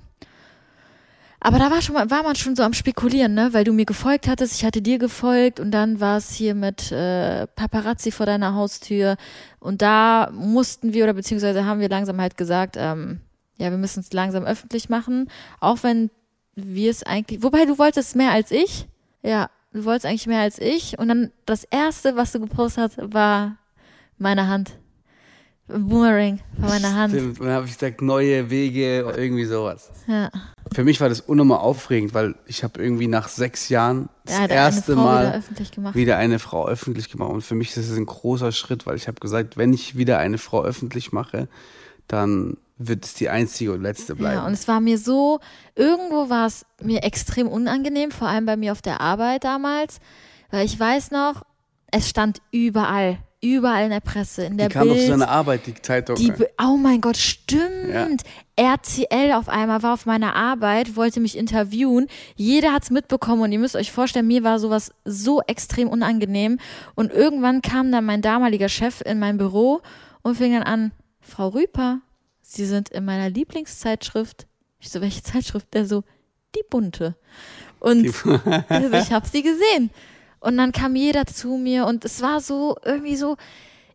Aber 1.41 1.59
da 1.61 1.71
war, 1.71 1.81
schon 1.83 1.95
war 1.95 2.23
man 2.25 2.35
schon 2.35 2.57
so 2.57 2.65
am 2.65 2.73
Spekulieren, 2.73 3.35
ne? 3.35 3.51
Weil 3.53 3.63
du 3.63 3.73
mir 3.73 3.85
gefolgt 3.85 4.27
hattest, 4.27 4.57
ich 4.57 4.65
hatte 4.65 4.83
dir 4.83 4.99
gefolgt 4.99 5.61
und 5.61 5.71
dann 5.71 6.01
war 6.01 6.17
es 6.17 6.33
hier 6.33 6.57
mit 6.57 6.91
äh, 6.91 7.47
Paparazzi 7.47 8.11
vor 8.11 8.27
deiner 8.27 8.55
Haustür. 8.55 9.17
Und 9.61 9.81
da 9.81 10.31
mussten 10.33 10.93
wir 10.95 11.05
oder 11.05 11.15
beziehungsweise 11.15 11.65
haben 11.65 11.79
wir 11.79 11.89
langsam 11.89 12.21
halt 12.21 12.37
gesagt, 12.37 12.75
ähm, 12.77 13.21
ja, 13.59 13.71
wir 13.71 13.79
müssen 13.79 14.01
es 14.01 14.13
langsam 14.13 14.45
öffentlich 14.45 14.89
machen. 14.89 15.31
Auch 15.61 15.83
wenn 15.83 16.11
wir 16.55 16.91
es 16.91 17.03
eigentlich. 17.03 17.43
Wobei 17.43 17.67
du 17.67 17.79
wolltest 17.79 18.17
mehr 18.17 18.31
als 18.31 18.51
ich. 18.51 18.89
Ja, 19.23 19.51
du 19.73 19.85
wolltest 19.85 20.07
eigentlich 20.07 20.27
mehr 20.27 20.41
als 20.41 20.59
ich. 20.59 20.99
Und 20.99 21.09
dann 21.09 21.33
das 21.45 21.65
erste, 21.65 22.17
was 22.17 22.33
du 22.33 22.41
gepostet 22.41 22.97
hast, 22.99 23.13
war 23.13 23.57
meine 24.17 24.49
Hand. 24.49 24.79
Boomerang 25.69 26.41
von 26.59 26.69
meiner 26.69 26.95
Hand. 26.95 27.13
Stimmt, 27.13 27.41
und 27.41 27.47
dann 27.47 27.55
habe 27.55 27.67
ich 27.67 27.75
gesagt, 27.75 28.01
neue 28.01 28.49
Wege 28.49 29.05
oder 29.07 29.19
irgendwie 29.19 29.45
sowas. 29.45 29.91
Ja. 30.07 30.31
Für 30.73 30.83
mich 30.83 31.01
war 31.01 31.11
das 31.11 31.21
unnormal 31.21 31.59
aufregend, 31.59 32.15
weil 32.15 32.35
ich 32.47 32.65
habe 32.65 32.83
irgendwie 32.83 33.07
nach 33.07 33.29
sechs 33.29 33.69
Jahren 33.69 34.09
das 34.25 34.39
Ja, 34.39 34.47
erste 34.47 34.97
Mal 34.97 35.43
wieder 35.59 35.95
wieder 35.95 36.17
eine 36.17 36.39
Frau 36.39 36.67
öffentlich 36.67 37.11
gemacht. 37.11 37.31
Und 37.31 37.43
für 37.43 37.55
mich 37.55 37.77
ist 37.77 37.91
es 37.91 37.97
ein 37.97 38.07
großer 38.07 38.53
Schritt, 38.53 38.87
weil 38.87 38.97
ich 38.97 39.09
habe 39.09 39.21
gesagt, 39.21 39.57
wenn 39.59 39.73
ich 39.73 39.97
wieder 39.97 40.19
eine 40.19 40.39
Frau 40.39 40.63
öffentlich 40.63 41.13
mache, 41.13 41.49
dann 42.09 42.57
wird 42.79 43.05
es 43.05 43.15
die 43.15 43.29
einzige 43.29 43.73
und 43.73 43.83
letzte 43.83 44.15
bleiben. 44.15 44.37
Ja, 44.37 44.47
und 44.47 44.53
es 44.53 44.69
war 44.69 44.81
mir 44.81 44.99
so, 44.99 45.41
irgendwo 45.75 46.29
war 46.31 46.47
es 46.47 46.65
mir 46.83 47.03
extrem 47.03 47.49
unangenehm, 47.49 48.11
vor 48.11 48.29
allem 48.29 48.47
bei 48.47 48.57
mir 48.57 48.73
auf 48.73 48.83
der 48.83 49.01
Arbeit 49.01 49.45
damals, 49.45 49.99
weil 50.51 50.65
ich 50.65 50.79
weiß 50.79 51.11
noch, 51.11 51.43
es 51.91 52.09
stand 52.09 52.41
überall, 52.53 53.19
überall 53.41 53.85
in 53.85 53.91
der 53.91 54.01
Presse, 54.01 54.45
in 54.45 54.59
der 54.59 54.69
die 54.69 54.75
kam 54.75 54.89
auf 54.91 54.95
Bild. 54.97 55.09
seine 55.09 55.29
Arbeit, 55.29 55.67
die 55.67 55.75
Zeitung. 55.75 56.17
Die, 56.17 56.31
Be- 56.31 56.51
oh 56.63 56.77
mein 56.77 57.01
Gott, 57.01 57.17
stimmt. 57.17 58.23
RTL 58.57 59.33
auf 59.33 59.49
einmal 59.49 59.83
war 59.83 59.95
auf 59.95 60.07
meiner 60.07 60.37
Arbeit, 60.37 60.97
wollte 60.97 61.21
mich 61.21 61.37
interviewen. 61.37 62.07
Jeder 62.37 62.73
hat's 62.73 62.91
mitbekommen 62.91 63.43
und 63.43 63.53
ihr 63.53 63.59
müsst 63.59 63.77
euch 63.77 63.91
vorstellen, 63.91 64.27
mir 64.27 64.45
war 64.45 64.59
sowas 64.59 64.93
so 65.05 65.41
extrem 65.43 65.89
unangenehm. 65.89 66.59
Und 66.95 67.13
irgendwann 67.13 67.63
kam 67.63 67.91
dann 67.91 68.05
mein 68.05 68.23
damaliger 68.23 68.69
Chef 68.69 69.01
in 69.01 69.19
mein 69.19 69.39
Büro 69.39 69.81
und 70.23 70.37
fing 70.37 70.53
dann 70.53 70.63
an, 70.65 70.93
Frau 71.29 71.49
Rüper, 71.49 72.01
Sie 72.43 72.65
sind 72.65 72.89
in 72.89 73.05
meiner 73.05 73.29
Lieblingszeitschrift. 73.31 74.47
Ich 74.81 74.91
so, 74.91 75.01
welche 75.01 75.23
Zeitschrift? 75.23 75.67
Der 75.75 75.85
so, 75.87 76.03
die 76.57 76.63
bunte. 76.71 77.15
Und 77.81 78.05
Die- 78.05 78.13
also 78.69 78.93
ich 78.97 79.13
habe 79.13 79.27
sie 79.29 79.43
gesehen. 79.43 79.91
Und 80.41 80.57
dann 80.57 80.73
kam 80.73 80.97
jeder 80.97 81.27
zu 81.27 81.57
mir 81.57 81.85
und 81.87 82.05
es 82.05 82.23
war 82.23 82.41
so 82.41 82.77
irgendwie 82.85 83.17
so, 83.17 83.37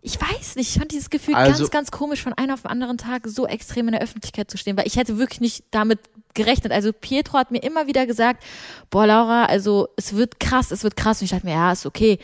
ich 0.01 0.19
weiß 0.19 0.57
nicht, 0.57 0.69
ich 0.69 0.77
fand 0.77 0.91
dieses 0.91 1.09
Gefühl 1.09 1.35
Also- 1.35 1.59
ganz, 1.63 1.71
ganz 1.71 1.91
komisch, 1.91 2.21
von 2.21 2.33
einem 2.33 2.53
auf 2.53 2.61
den 2.63 2.71
anderen 2.71 2.97
Tag 2.97 3.25
so 3.27 3.47
extrem 3.47 3.87
in 3.87 3.93
der 3.93 4.01
Öffentlichkeit 4.01 4.51
zu 4.51 4.57
stehen, 4.57 4.77
weil 4.77 4.85
ich 4.87 4.97
hätte 4.97 5.17
wirklich 5.17 5.39
nicht 5.41 5.63
damit 5.71 5.99
gerechnet. 6.33 6.71
Also 6.73 6.91
Pietro 6.93 7.37
hat 7.37 7.51
mir 7.51 7.63
immer 7.63 7.87
wieder 7.87 8.05
gesagt, 8.05 8.43
boah 8.89 9.07
Laura, 9.07 9.45
also 9.45 9.87
es 9.95 10.13
wird 10.15 10.39
krass, 10.39 10.71
es 10.71 10.83
wird 10.83 10.95
krass. 10.97 11.21
Und 11.21 11.25
ich 11.25 11.31
dachte 11.31 11.45
mir, 11.45 11.53
ja, 11.53 11.71
ist 11.71 11.85
okay. 11.85 12.19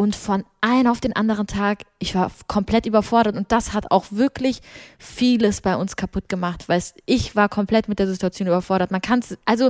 Und 0.00 0.16
von 0.16 0.46
einem 0.62 0.90
auf 0.90 0.98
den 1.00 1.14
anderen 1.14 1.46
Tag, 1.46 1.82
ich 1.98 2.14
war 2.14 2.32
komplett 2.46 2.86
überfordert 2.86 3.36
und 3.36 3.52
das 3.52 3.74
hat 3.74 3.90
auch 3.90 4.06
wirklich 4.08 4.62
vieles 4.98 5.60
bei 5.60 5.76
uns 5.76 5.94
kaputt 5.94 6.26
gemacht, 6.30 6.70
weil 6.70 6.82
ich 7.04 7.36
war 7.36 7.50
komplett 7.50 7.86
mit 7.86 7.98
der 7.98 8.06
Situation 8.06 8.48
überfordert. 8.48 8.90
Man 8.90 9.02
kann 9.02 9.18
es, 9.18 9.36
also 9.44 9.68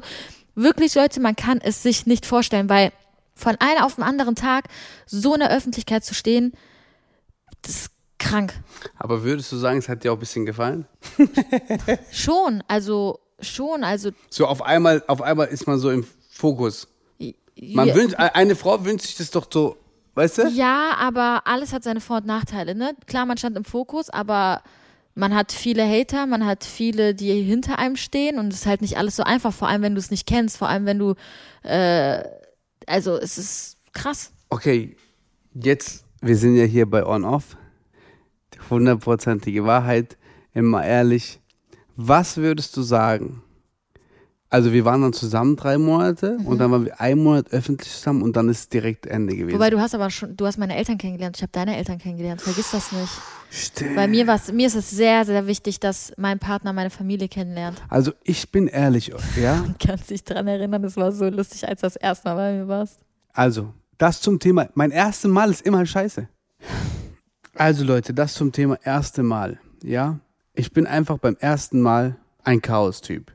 wirklich 0.54 0.94
Leute, 0.94 1.18
man 1.18 1.34
kann 1.34 1.60
es 1.60 1.82
sich 1.82 2.06
nicht 2.06 2.26
vorstellen, 2.26 2.68
weil 2.68 2.92
von 3.34 3.56
einem 3.58 3.82
auf 3.82 3.96
den 3.96 4.04
anderen 4.04 4.36
Tag 4.36 4.66
so 5.04 5.34
in 5.34 5.40
der 5.40 5.50
Öffentlichkeit 5.50 6.04
zu 6.04 6.14
stehen, 6.14 6.52
das 7.62 7.72
ist 7.74 7.90
krank. 8.20 8.54
Aber 8.98 9.24
würdest 9.24 9.50
du 9.50 9.56
sagen, 9.56 9.80
es 9.80 9.88
hat 9.88 10.04
dir 10.04 10.12
auch 10.12 10.16
ein 10.16 10.20
bisschen 10.20 10.46
gefallen? 10.46 10.86
Schon, 12.12 12.62
also 12.68 13.18
schon, 13.40 13.82
also 13.82 14.10
So 14.28 14.46
auf 14.46 14.62
einmal, 14.62 15.02
auf 15.08 15.22
einmal 15.22 15.48
ist 15.48 15.66
man 15.66 15.80
so 15.80 15.90
im 15.90 16.06
Fokus. 16.30 16.86
Man 17.60 17.88
ja, 17.88 17.94
wünscht, 17.96 18.14
eine 18.14 18.54
Frau 18.54 18.84
wünscht 18.84 19.06
sich 19.06 19.16
das 19.16 19.32
doch 19.32 19.48
so, 19.52 19.76
weißt 20.20 20.38
du? 20.38 20.48
ja, 20.48 20.94
aber 20.98 21.42
alles 21.46 21.72
hat 21.72 21.82
seine 21.82 22.00
Vor- 22.00 22.18
und 22.18 22.26
Nachteile, 22.26 22.74
ne? 22.74 22.94
Klar, 23.06 23.26
man 23.26 23.36
stand 23.38 23.56
im 23.56 23.64
Fokus, 23.64 24.10
aber 24.10 24.62
man 25.14 25.34
hat 25.34 25.52
viele 25.52 25.82
Hater, 25.82 26.26
man 26.26 26.44
hat 26.44 26.64
viele, 26.64 27.14
die 27.14 27.42
hinter 27.42 27.78
einem 27.78 27.96
stehen 27.96 28.38
und 28.38 28.52
es 28.52 28.60
ist 28.60 28.66
halt 28.66 28.82
nicht 28.82 28.96
alles 28.96 29.16
so 29.16 29.22
einfach, 29.22 29.52
vor 29.52 29.68
allem 29.68 29.82
wenn 29.82 29.94
du 29.94 29.98
es 29.98 30.10
nicht 30.10 30.26
kennst, 30.26 30.56
vor 30.58 30.68
allem 30.68 30.86
wenn 30.86 30.98
du, 30.98 31.14
äh, 31.62 32.22
also 32.86 33.16
es 33.16 33.38
ist 33.38 33.78
krass. 33.92 34.32
Okay, 34.50 34.96
jetzt, 35.54 36.04
wir 36.20 36.36
sind 36.36 36.56
ja 36.56 36.64
hier 36.64 36.88
bei 36.88 37.04
On-Off. 37.04 37.56
Hundertprozentige 38.68 39.64
Wahrheit, 39.64 40.16
immer 40.52 40.84
ehrlich. 40.84 41.40
Was 41.96 42.36
würdest 42.36 42.76
du 42.76 42.82
sagen? 42.82 43.42
Also 44.52 44.72
wir 44.72 44.84
waren 44.84 45.00
dann 45.00 45.12
zusammen 45.12 45.54
drei 45.54 45.78
Monate 45.78 46.36
und 46.44 46.58
dann 46.58 46.72
waren 46.72 46.84
wir 46.84 47.00
einen 47.00 47.22
Monat 47.22 47.52
öffentlich 47.52 47.88
zusammen 47.92 48.22
und 48.22 48.34
dann 48.34 48.48
ist 48.48 48.72
direkt 48.72 49.06
Ende 49.06 49.36
gewesen. 49.36 49.54
Wobei 49.54 49.70
du 49.70 49.80
hast 49.80 49.94
aber 49.94 50.10
schon, 50.10 50.36
du 50.36 50.44
hast 50.44 50.58
meine 50.58 50.76
Eltern 50.76 50.98
kennengelernt, 50.98 51.36
ich 51.36 51.42
habe 51.42 51.52
deine 51.52 51.76
Eltern 51.76 51.98
kennengelernt, 51.98 52.42
vergiss 52.42 52.72
das 52.72 52.90
nicht. 52.90 53.12
Stimmt. 53.52 53.94
Bei 53.94 54.08
mir, 54.08 54.26
war's, 54.26 54.50
mir 54.52 54.66
ist 54.66 54.74
es 54.74 54.90
sehr, 54.90 55.24
sehr 55.24 55.46
wichtig, 55.46 55.78
dass 55.78 56.12
mein 56.16 56.40
Partner 56.40 56.72
meine 56.72 56.90
Familie 56.90 57.28
kennenlernt. 57.28 57.80
Also 57.88 58.10
ich 58.24 58.50
bin 58.50 58.66
ehrlich, 58.66 59.12
ja? 59.40 59.64
Kannst 59.78 60.10
dich 60.10 60.24
dran 60.24 60.48
erinnern, 60.48 60.82
es 60.82 60.96
war 60.96 61.12
so 61.12 61.28
lustig, 61.28 61.68
als 61.68 61.82
du 61.82 61.86
das 61.86 61.96
erste 61.96 62.28
Mal 62.28 62.34
bei 62.34 62.52
mir 62.54 62.66
warst. 62.66 62.98
Also, 63.32 63.72
das 63.98 64.20
zum 64.20 64.40
Thema, 64.40 64.68
mein 64.74 64.90
erstes 64.90 65.30
Mal 65.30 65.50
ist 65.50 65.62
immer 65.62 65.86
scheiße. 65.86 66.28
Also 67.54 67.84
Leute, 67.84 68.14
das 68.14 68.34
zum 68.34 68.50
Thema 68.50 68.78
erste 68.82 69.22
Mal, 69.22 69.60
ja? 69.84 70.18
Ich 70.54 70.72
bin 70.72 70.88
einfach 70.88 71.18
beim 71.18 71.36
ersten 71.38 71.80
Mal 71.80 72.16
ein 72.42 72.60
Chaos-Typ. 72.60 73.32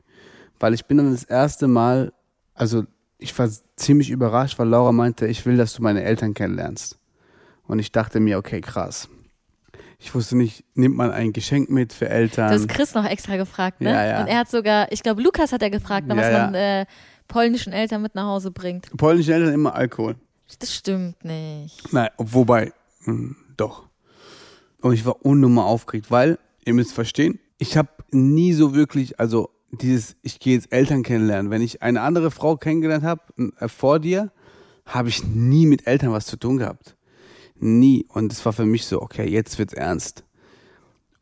Weil 0.60 0.74
ich 0.74 0.86
bin 0.86 0.96
dann 0.98 1.12
das 1.12 1.24
erste 1.24 1.68
Mal, 1.68 2.12
also 2.54 2.84
ich 3.18 3.36
war 3.38 3.48
ziemlich 3.76 4.10
überrascht, 4.10 4.58
weil 4.58 4.68
Laura 4.68 4.92
meinte, 4.92 5.26
ich 5.26 5.44
will, 5.46 5.56
dass 5.56 5.74
du 5.74 5.82
meine 5.82 6.02
Eltern 6.02 6.34
kennenlernst. 6.34 6.98
Und 7.66 7.78
ich 7.78 7.92
dachte 7.92 8.20
mir, 8.20 8.38
okay, 8.38 8.60
krass. 8.60 9.08
Ich 9.98 10.14
wusste 10.14 10.36
nicht, 10.36 10.64
nimmt 10.74 10.96
man 10.96 11.10
ein 11.10 11.32
Geschenk 11.32 11.70
mit 11.70 11.92
für 11.92 12.08
Eltern? 12.08 12.48
Du 12.48 12.54
hast 12.54 12.68
Chris 12.68 12.94
noch 12.94 13.06
extra 13.06 13.36
gefragt, 13.36 13.80
ne? 13.80 13.90
Ja, 13.90 14.06
ja. 14.06 14.20
Und 14.20 14.26
er 14.28 14.38
hat 14.38 14.50
sogar, 14.50 14.92
ich 14.92 15.02
glaube, 15.02 15.22
Lukas 15.22 15.52
hat 15.52 15.62
er 15.62 15.70
gefragt, 15.70 16.06
ne, 16.06 16.14
Ja, 16.14 16.20
was 16.20 16.32
man 16.32 16.54
äh, 16.54 16.86
polnischen 17.28 17.72
Eltern 17.72 18.02
mit 18.02 18.14
nach 18.14 18.26
Hause 18.26 18.50
bringt. 18.50 18.94
Polnische 18.96 19.32
Eltern 19.32 19.54
immer 19.54 19.74
Alkohol. 19.74 20.16
Das 20.58 20.74
stimmt 20.74 21.24
nicht. 21.24 21.92
Nein, 21.92 22.08
wobei, 22.18 22.72
mh, 23.04 23.34
doch. 23.56 23.84
Und 24.80 24.92
ich 24.92 25.04
war 25.04 25.24
unnormal 25.24 25.64
aufgeregt, 25.64 26.10
weil, 26.10 26.38
ihr 26.64 26.74
müsst 26.74 26.92
verstehen, 26.92 27.40
ich 27.58 27.76
habe 27.76 27.88
nie 28.10 28.52
so 28.52 28.74
wirklich, 28.74 29.18
also 29.18 29.50
dieses, 29.70 30.16
ich 30.22 30.38
gehe 30.38 30.54
jetzt 30.54 30.72
Eltern 30.72 31.02
kennenlernen. 31.02 31.50
Wenn 31.50 31.62
ich 31.62 31.82
eine 31.82 32.00
andere 32.02 32.30
Frau 32.30 32.56
kennengelernt 32.56 33.04
habe, 33.04 33.22
äh, 33.58 33.68
vor 33.68 33.98
dir, 33.98 34.32
habe 34.84 35.08
ich 35.08 35.24
nie 35.24 35.66
mit 35.66 35.86
Eltern 35.86 36.12
was 36.12 36.26
zu 36.26 36.36
tun 36.36 36.58
gehabt. 36.58 36.96
Nie. 37.58 38.06
Und 38.08 38.32
es 38.32 38.44
war 38.44 38.52
für 38.52 38.66
mich 38.66 38.86
so, 38.86 39.02
okay, 39.02 39.28
jetzt 39.28 39.58
wird's 39.58 39.72
ernst. 39.72 40.24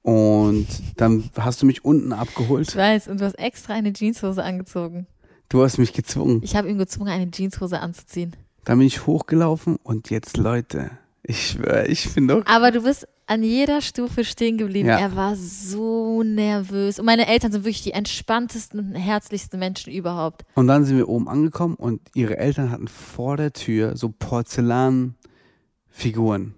Und 0.03 0.67
dann 0.97 1.31
hast 1.39 1.63
du 1.63 1.67
mich 1.67 1.85
unten 1.85 2.09
Ich 2.09 2.19
abgeholt. 2.19 2.77
weiß, 2.77 3.09
und 3.09 3.21
du 3.21 3.25
hast 3.25 3.39
extra 3.39 3.73
eine 3.73 3.93
Jeanshose 3.93 4.43
angezogen. 4.43 5.07
Du 5.49 5.63
hast 5.63 5.79
mich 5.79 5.93
gezwungen. 5.93 6.41
Ich 6.43 6.57
habe 6.57 6.69
ihn 6.69 6.77
gezwungen, 6.79 7.11
eine 7.11 7.31
Jeanshose 7.31 7.81
anzuziehen. 7.81 8.37
Dann 8.65 8.79
bin 8.79 8.87
ich 8.87 9.07
hochgelaufen 9.07 9.77
und 9.83 10.11
jetzt, 10.11 10.37
Leute, 10.37 10.91
ich 11.23 11.49
schwöre, 11.49 11.87
ich 11.87 12.13
bin 12.15 12.29
doch 12.29 12.45
Aber 12.47 12.71
du 12.71 12.83
bist 12.83 13.07
an 13.27 13.43
jeder 13.43 13.81
Stufe 13.81 14.25
stehen 14.25 14.59
geblieben. 14.59 14.89
Ja. 14.89 14.99
Er 14.99 15.17
war 15.17 15.37
so 15.37 16.23
nervös. 16.23 16.99
Und 16.99 17.07
meine 17.07 17.27
Eltern 17.27 17.53
sind 17.53 17.65
wirklich 17.65 17.83
die 17.83 17.93
entspanntesten 17.93 18.81
und 18.81 18.95
herzlichsten 18.95 19.59
Menschen 19.59 19.93
überhaupt. 19.93 20.45
Und 20.55 20.67
dann 20.67 20.85
sind 20.85 20.99
wir 20.99 21.09
oben 21.09 21.29
angekommen 21.29 21.75
und 21.75 22.01
ihre 22.15 22.37
Eltern 22.37 22.71
hatten 22.71 22.89
vor 22.89 23.37
der 23.37 23.53
Tür 23.53 23.97
so 23.97 24.11
Porzellanfiguren. 24.11 26.55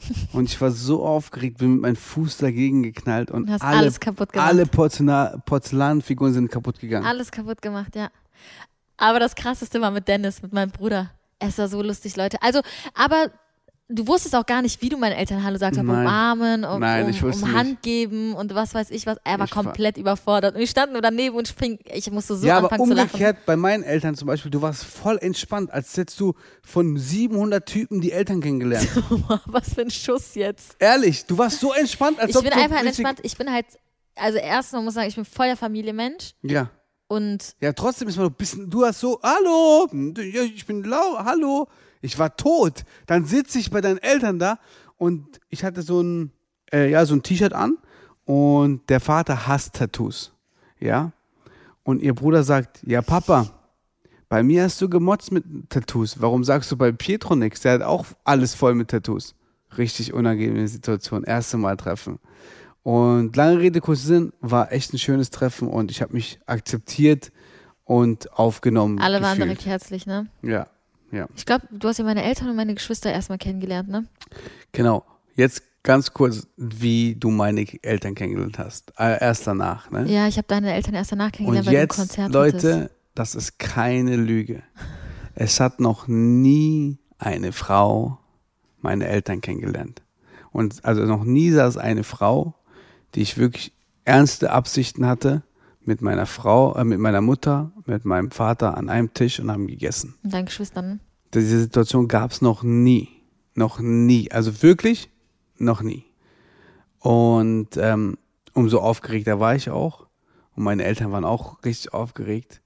Und 0.32 0.48
ich 0.48 0.58
war 0.62 0.70
so 0.70 1.04
aufgeregt, 1.04 1.58
bin 1.58 1.74
mit 1.74 1.82
meinem 1.82 1.96
Fuß 1.96 2.38
dagegen 2.38 2.82
geknallt 2.82 3.30
und 3.30 3.50
alle, 3.50 3.62
alles 3.62 4.00
kaputt 4.00 4.32
gemacht. 4.32 4.48
alle 4.48 4.64
Porzellan, 4.64 5.42
Porzellanfiguren 5.44 6.32
sind 6.32 6.50
kaputt 6.50 6.80
gegangen. 6.80 7.04
Alles 7.04 7.30
kaputt 7.30 7.60
gemacht, 7.60 7.94
ja. 7.96 8.10
Aber 8.96 9.20
das 9.20 9.34
krasseste 9.34 9.78
war 9.82 9.90
mit 9.90 10.08
Dennis, 10.08 10.40
mit 10.40 10.54
meinem 10.54 10.70
Bruder. 10.70 11.10
Es 11.38 11.58
war 11.58 11.68
so 11.68 11.82
lustig, 11.82 12.16
Leute. 12.16 12.40
Also, 12.40 12.62
aber 12.94 13.30
du 13.90 14.06
wusstest 14.06 14.34
auch 14.36 14.46
gar 14.46 14.62
nicht, 14.62 14.80
wie 14.82 14.88
du 14.88 14.96
meinen 14.96 15.12
Eltern 15.12 15.42
Hallo 15.44 15.58
sagst, 15.58 15.76
Nein. 15.82 15.88
umarmen, 15.88 16.64
ob, 16.64 16.78
Nein, 16.80 17.04
um, 17.04 17.22
um 17.22 17.28
nicht. 17.30 17.52
Hand 17.52 17.82
geben 17.82 18.34
und 18.34 18.54
was 18.54 18.72
weiß 18.74 18.90
ich 18.90 19.06
was. 19.06 19.18
Er 19.24 19.38
war 19.38 19.46
Ich 19.46 19.56
war- 19.56 19.64
komplett 19.64 19.96
überfordert. 19.98 20.54
Und 20.54 20.60
ich 20.62 20.70
stand 20.70 20.92
nur 20.92 21.02
daneben 21.02 21.36
und 21.36 21.48
fing, 21.48 21.78
ich 21.92 22.10
musste 22.10 22.36
so 22.36 22.46
ja, 22.46 22.58
aber 22.58 22.70
anfangen 22.72 22.88
zu 22.90 22.94
lachen. 22.96 23.08
umgekehrt 23.10 23.38
bei 23.46 23.56
meinen 23.56 23.82
Eltern 23.82 24.14
zum 24.14 24.26
Beispiel, 24.28 24.50
du 24.50 24.62
warst 24.62 24.84
voll 24.84 25.18
entspannt, 25.20 25.70
als 25.72 25.96
hättest 25.96 26.18
du 26.20 26.34
von 26.64 26.96
700 26.96 27.66
Typen 27.66 28.00
die 28.00 28.12
Eltern 28.12 28.40
kennengelernt. 28.40 28.88
was 29.46 29.74
für 29.74 29.82
ein 29.82 29.90
Schuss 29.90 30.34
jetzt. 30.34 30.76
Ehrlich, 30.78 31.26
du 31.26 31.36
warst 31.36 31.60
so 31.60 31.72
entspannt, 31.72 32.18
als 32.20 32.30
Ich 32.30 32.36
ob 32.36 32.42
bin 32.44 32.52
du 32.52 32.58
einfach 32.58 32.82
entspannt. 32.84 33.18
Ich 33.22 33.36
bin 33.36 33.52
halt, 33.52 33.66
also 34.16 34.38
erstens, 34.38 34.72
man 34.74 34.84
muss 34.84 34.94
sagen, 34.94 35.08
ich 35.08 35.14
bin 35.16 35.24
voll 35.24 35.46
der 35.46 35.56
Familienmensch 35.56 36.32
Ja. 36.42 36.70
und 37.08 37.54
Ja, 37.60 37.72
trotzdem 37.72 38.08
ist 38.08 38.16
man 38.16 38.26
ein 38.26 38.34
bisschen, 38.34 38.70
du 38.70 38.84
hast 38.84 39.00
so, 39.00 39.18
hallo, 39.22 39.88
ich 40.54 40.64
bin 40.66 40.84
lau, 40.84 41.18
hallo. 41.18 41.66
Ich 42.00 42.18
war 42.18 42.36
tot. 42.36 42.84
Dann 43.06 43.24
sitze 43.24 43.58
ich 43.58 43.70
bei 43.70 43.80
deinen 43.80 43.98
Eltern 43.98 44.38
da 44.38 44.58
und 44.96 45.40
ich 45.48 45.64
hatte 45.64 45.82
so 45.82 46.00
ein, 46.00 46.32
äh, 46.72 46.90
ja, 46.90 47.04
so 47.06 47.14
ein 47.14 47.22
T-Shirt 47.22 47.52
an 47.52 47.76
und 48.24 48.88
der 48.88 49.00
Vater 49.00 49.46
hasst 49.46 49.74
Tattoos. 49.74 50.32
Ja. 50.78 51.12
Und 51.82 52.02
ihr 52.02 52.14
Bruder 52.14 52.42
sagt, 52.42 52.80
ja, 52.86 53.02
Papa, 53.02 53.46
bei 54.28 54.42
mir 54.42 54.62
hast 54.62 54.80
du 54.80 54.88
gemotzt 54.88 55.32
mit 55.32 55.44
Tattoos. 55.70 56.20
Warum 56.20 56.44
sagst 56.44 56.70
du 56.70 56.76
bei 56.76 56.92
Pietro 56.92 57.34
nichts? 57.34 57.60
Der 57.60 57.72
hat 57.72 57.82
auch 57.82 58.06
alles 58.24 58.54
voll 58.54 58.74
mit 58.74 58.88
Tattoos. 58.88 59.34
Richtig 59.76 60.12
unangenehme 60.12 60.66
Situation. 60.68 61.24
Erste 61.24 61.56
Mal 61.56 61.76
treffen. 61.76 62.18
Und 62.82 63.36
lange 63.36 63.58
Rede, 63.58 63.80
kurzer 63.80 64.06
Sinn, 64.06 64.32
war 64.40 64.72
echt 64.72 64.94
ein 64.94 64.98
schönes 64.98 65.30
Treffen 65.30 65.68
und 65.68 65.90
ich 65.90 66.00
habe 66.00 66.14
mich 66.14 66.40
akzeptiert 66.46 67.30
und 67.84 68.32
aufgenommen. 68.32 69.00
alle 69.00 69.20
waren 69.20 69.36
gefühlt. 69.36 69.48
direkt 69.48 69.66
herzlich, 69.66 70.06
ne? 70.06 70.28
Ja, 70.42 70.68
ja. 71.12 71.28
Ich 71.36 71.46
glaube, 71.46 71.66
du 71.70 71.88
hast 71.88 71.98
ja 71.98 72.04
meine 72.04 72.22
Eltern 72.22 72.48
und 72.50 72.56
meine 72.56 72.74
Geschwister 72.74 73.12
erstmal 73.12 73.38
kennengelernt, 73.38 73.88
ne? 73.88 74.06
Genau. 74.72 75.04
Jetzt 75.34 75.62
ganz 75.82 76.12
kurz, 76.12 76.46
wie 76.56 77.14
du 77.14 77.30
meine 77.30 77.66
Eltern 77.82 78.14
kennengelernt 78.14 78.58
hast. 78.58 78.92
Äh, 78.98 79.20
erst 79.20 79.46
danach, 79.46 79.90
ne? 79.90 80.06
Ja, 80.06 80.28
ich 80.28 80.36
habe 80.36 80.46
deine 80.48 80.72
Eltern 80.72 80.94
erst 80.94 81.12
danach 81.12 81.26
und 81.26 81.32
kennengelernt, 81.32 81.66
weil 81.66 81.72
du 81.72 81.78
ein 81.78 81.82
jetzt, 81.82 81.96
Konzert 81.96 82.32
Leute, 82.32 82.74
hattest. 82.74 82.94
das 83.14 83.34
ist 83.34 83.58
keine 83.58 84.16
Lüge. 84.16 84.62
Es 85.34 85.60
hat 85.60 85.80
noch 85.80 86.06
nie 86.06 86.98
eine 87.18 87.52
Frau 87.52 88.18
meine 88.80 89.06
Eltern 89.06 89.40
kennengelernt. 89.40 90.02
Und 90.52 90.84
also 90.84 91.04
noch 91.04 91.24
nie 91.24 91.50
saß 91.50 91.76
eine 91.76 92.04
Frau, 92.04 92.54
die 93.14 93.22
ich 93.22 93.38
wirklich 93.38 93.72
ernste 94.04 94.50
Absichten 94.50 95.06
hatte, 95.06 95.42
mit 95.90 96.02
meiner 96.02 96.26
Frau, 96.26 96.76
äh, 96.76 96.84
mit 96.84 97.00
meiner 97.00 97.20
Mutter, 97.20 97.72
mit 97.84 98.04
meinem 98.04 98.30
Vater 98.30 98.76
an 98.76 98.88
einem 98.88 99.12
Tisch 99.12 99.40
und 99.40 99.50
haben 99.50 99.66
gegessen. 99.66 100.14
Und 100.22 100.32
deinen 100.32 100.46
Geschwistern. 100.46 101.00
Diese 101.34 101.58
Situation 101.58 102.06
gab 102.06 102.30
es 102.30 102.40
noch 102.40 102.62
nie. 102.62 103.08
Noch 103.56 103.80
nie. 103.80 104.30
Also 104.30 104.62
wirklich 104.62 105.10
noch 105.58 105.82
nie. 105.82 106.04
Und 107.00 107.70
ähm, 107.76 108.18
umso 108.54 108.78
aufgeregter 108.78 109.40
war 109.40 109.56
ich 109.56 109.68
auch. 109.68 110.06
Und 110.54 110.62
meine 110.62 110.84
Eltern 110.84 111.10
waren 111.10 111.24
auch 111.24 111.64
richtig 111.64 111.92
aufgeregt. 111.92 112.62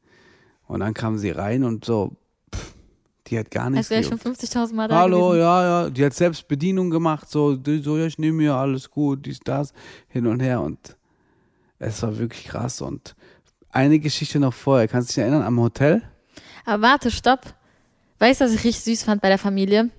Und 0.67 0.81
dann 0.81 0.93
kamen 0.93 1.17
sie 1.17 1.31
rein 1.31 1.65
und 1.65 1.87
so, 1.87 2.13
pff, 2.55 2.75
die 3.29 3.39
hat 3.39 3.51
gar 3.51 3.71
nichts 3.71 3.87
Als 3.87 3.91
wäre 3.91 4.01
ich 4.03 4.07
schon 4.07 4.19
gejuckt. 4.19 4.39
50.000 4.39 4.75
Mal 4.75 4.89
da 4.89 4.99
Hallo, 4.99 5.29
gewesen. 5.29 5.41
ja, 5.41 5.63
ja. 5.85 5.91
Die 5.91 6.05
hat 6.05 6.13
selbst 6.13 6.47
Bedienung 6.47 6.91
gemacht, 6.91 7.31
so, 7.31 7.57
so 7.81 7.97
ja, 7.97 8.05
ich 8.05 8.19
nehme 8.19 8.37
mir 8.37 8.55
alles 8.55 8.91
gut, 8.91 9.25
dies, 9.25 9.41
das, 9.41 9.73
hin 10.09 10.27
und 10.27 10.41
her. 10.41 10.61
Und 10.61 10.99
es 11.85 12.03
war 12.03 12.19
wirklich 12.19 12.45
krass. 12.45 12.81
Und 12.81 13.15
eine 13.71 13.99
Geschichte 13.99 14.41
noch 14.41 14.55
vorher, 14.55 14.89
kannst 14.89 15.11
du 15.11 15.15
dich 15.15 15.23
erinnern, 15.23 15.43
am 15.43 15.61
Hotel? 15.61 16.03
Aber 16.65 16.83
warte, 16.83 17.11
stopp. 17.11 17.55
Weißt 18.19 18.41
du, 18.41 18.47
was 18.47 18.53
ich 18.53 18.65
richtig 18.65 18.85
süß 18.85 19.05
fand 19.05 19.23
bei 19.23 19.29
der 19.29 19.39
Familie? 19.39 19.91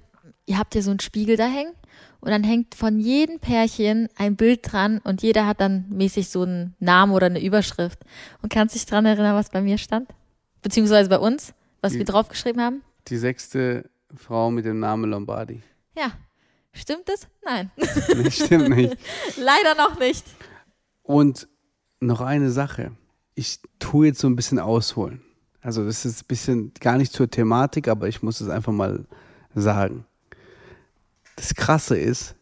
Ihr 0.45 0.57
habt 0.57 0.73
hier 0.73 0.83
so 0.83 0.89
einen 0.89 0.99
Spiegel 0.99 1.37
da 1.37 1.47
hängen 1.47 1.73
und 2.21 2.31
dann 2.31 2.43
hängt 2.43 2.75
von 2.75 2.99
jedem 2.99 3.39
Pärchen 3.39 4.09
ein 4.15 4.35
Bild 4.35 4.71
dran 4.71 4.99
und 5.03 5.21
jeder 5.21 5.45
hat 5.45 5.59
dann 5.61 5.85
mäßig 5.89 6.29
so 6.29 6.43
einen 6.43 6.75
Namen 6.79 7.13
oder 7.13 7.27
eine 7.27 7.41
Überschrift. 7.41 7.99
Und 8.41 8.51
kannst 8.51 8.75
dich 8.75 8.85
dran 8.85 9.05
erinnern, 9.05 9.35
was 9.35 9.49
bei 9.49 9.61
mir 9.61 9.77
stand? 9.77 10.09
Beziehungsweise 10.61 11.09
bei 11.09 11.19
uns, 11.19 11.53
was 11.81 11.93
wir 11.93 12.05
draufgeschrieben 12.05 12.61
haben? 12.61 12.81
Die 13.07 13.17
sechste 13.17 13.89
Frau 14.15 14.49
mit 14.49 14.65
dem 14.65 14.79
Namen 14.79 15.09
Lombardi. 15.11 15.61
Ja. 15.95 16.11
Stimmt 16.73 17.07
es? 17.09 17.27
Nein. 17.45 17.71
Nee, 17.77 18.31
stimmt 18.31 18.69
nicht. 18.69 18.97
Leider 19.37 19.75
noch 19.75 19.97
nicht. 19.97 20.25
Und 21.03 21.47
noch 21.99 22.21
eine 22.21 22.51
Sache. 22.51 22.91
Ich 23.35 23.59
tue 23.79 24.07
jetzt 24.07 24.19
so 24.19 24.27
ein 24.27 24.35
bisschen 24.35 24.59
ausholen. 24.59 25.21
Also 25.61 25.83
das 25.83 26.05
ist 26.05 26.23
ein 26.23 26.27
bisschen 26.27 26.71
gar 26.79 26.97
nicht 26.97 27.11
zur 27.11 27.29
Thematik, 27.29 27.87
aber 27.87 28.07
ich 28.07 28.21
muss 28.21 28.39
es 28.39 28.49
einfach 28.49 28.71
mal 28.71 29.05
sagen. 29.55 30.05
Das 31.35 31.55
Krasse 31.55 31.97
ist, 31.97 32.35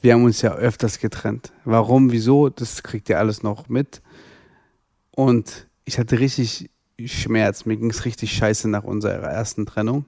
wir 0.00 0.14
haben 0.14 0.24
uns 0.24 0.42
ja 0.42 0.54
öfters 0.54 0.98
getrennt. 0.98 1.52
Warum, 1.64 2.12
wieso, 2.12 2.48
das 2.50 2.82
kriegt 2.82 3.08
ihr 3.08 3.18
alles 3.18 3.42
noch 3.42 3.68
mit. 3.68 4.02
Und 5.10 5.66
ich 5.84 5.98
hatte 5.98 6.20
richtig 6.20 6.70
Schmerz. 7.04 7.64
Mir 7.64 7.76
ging 7.76 7.90
es 7.90 8.04
richtig 8.04 8.32
scheiße 8.32 8.68
nach 8.68 8.84
unserer 8.84 9.30
ersten 9.30 9.66
Trennung. 9.66 10.04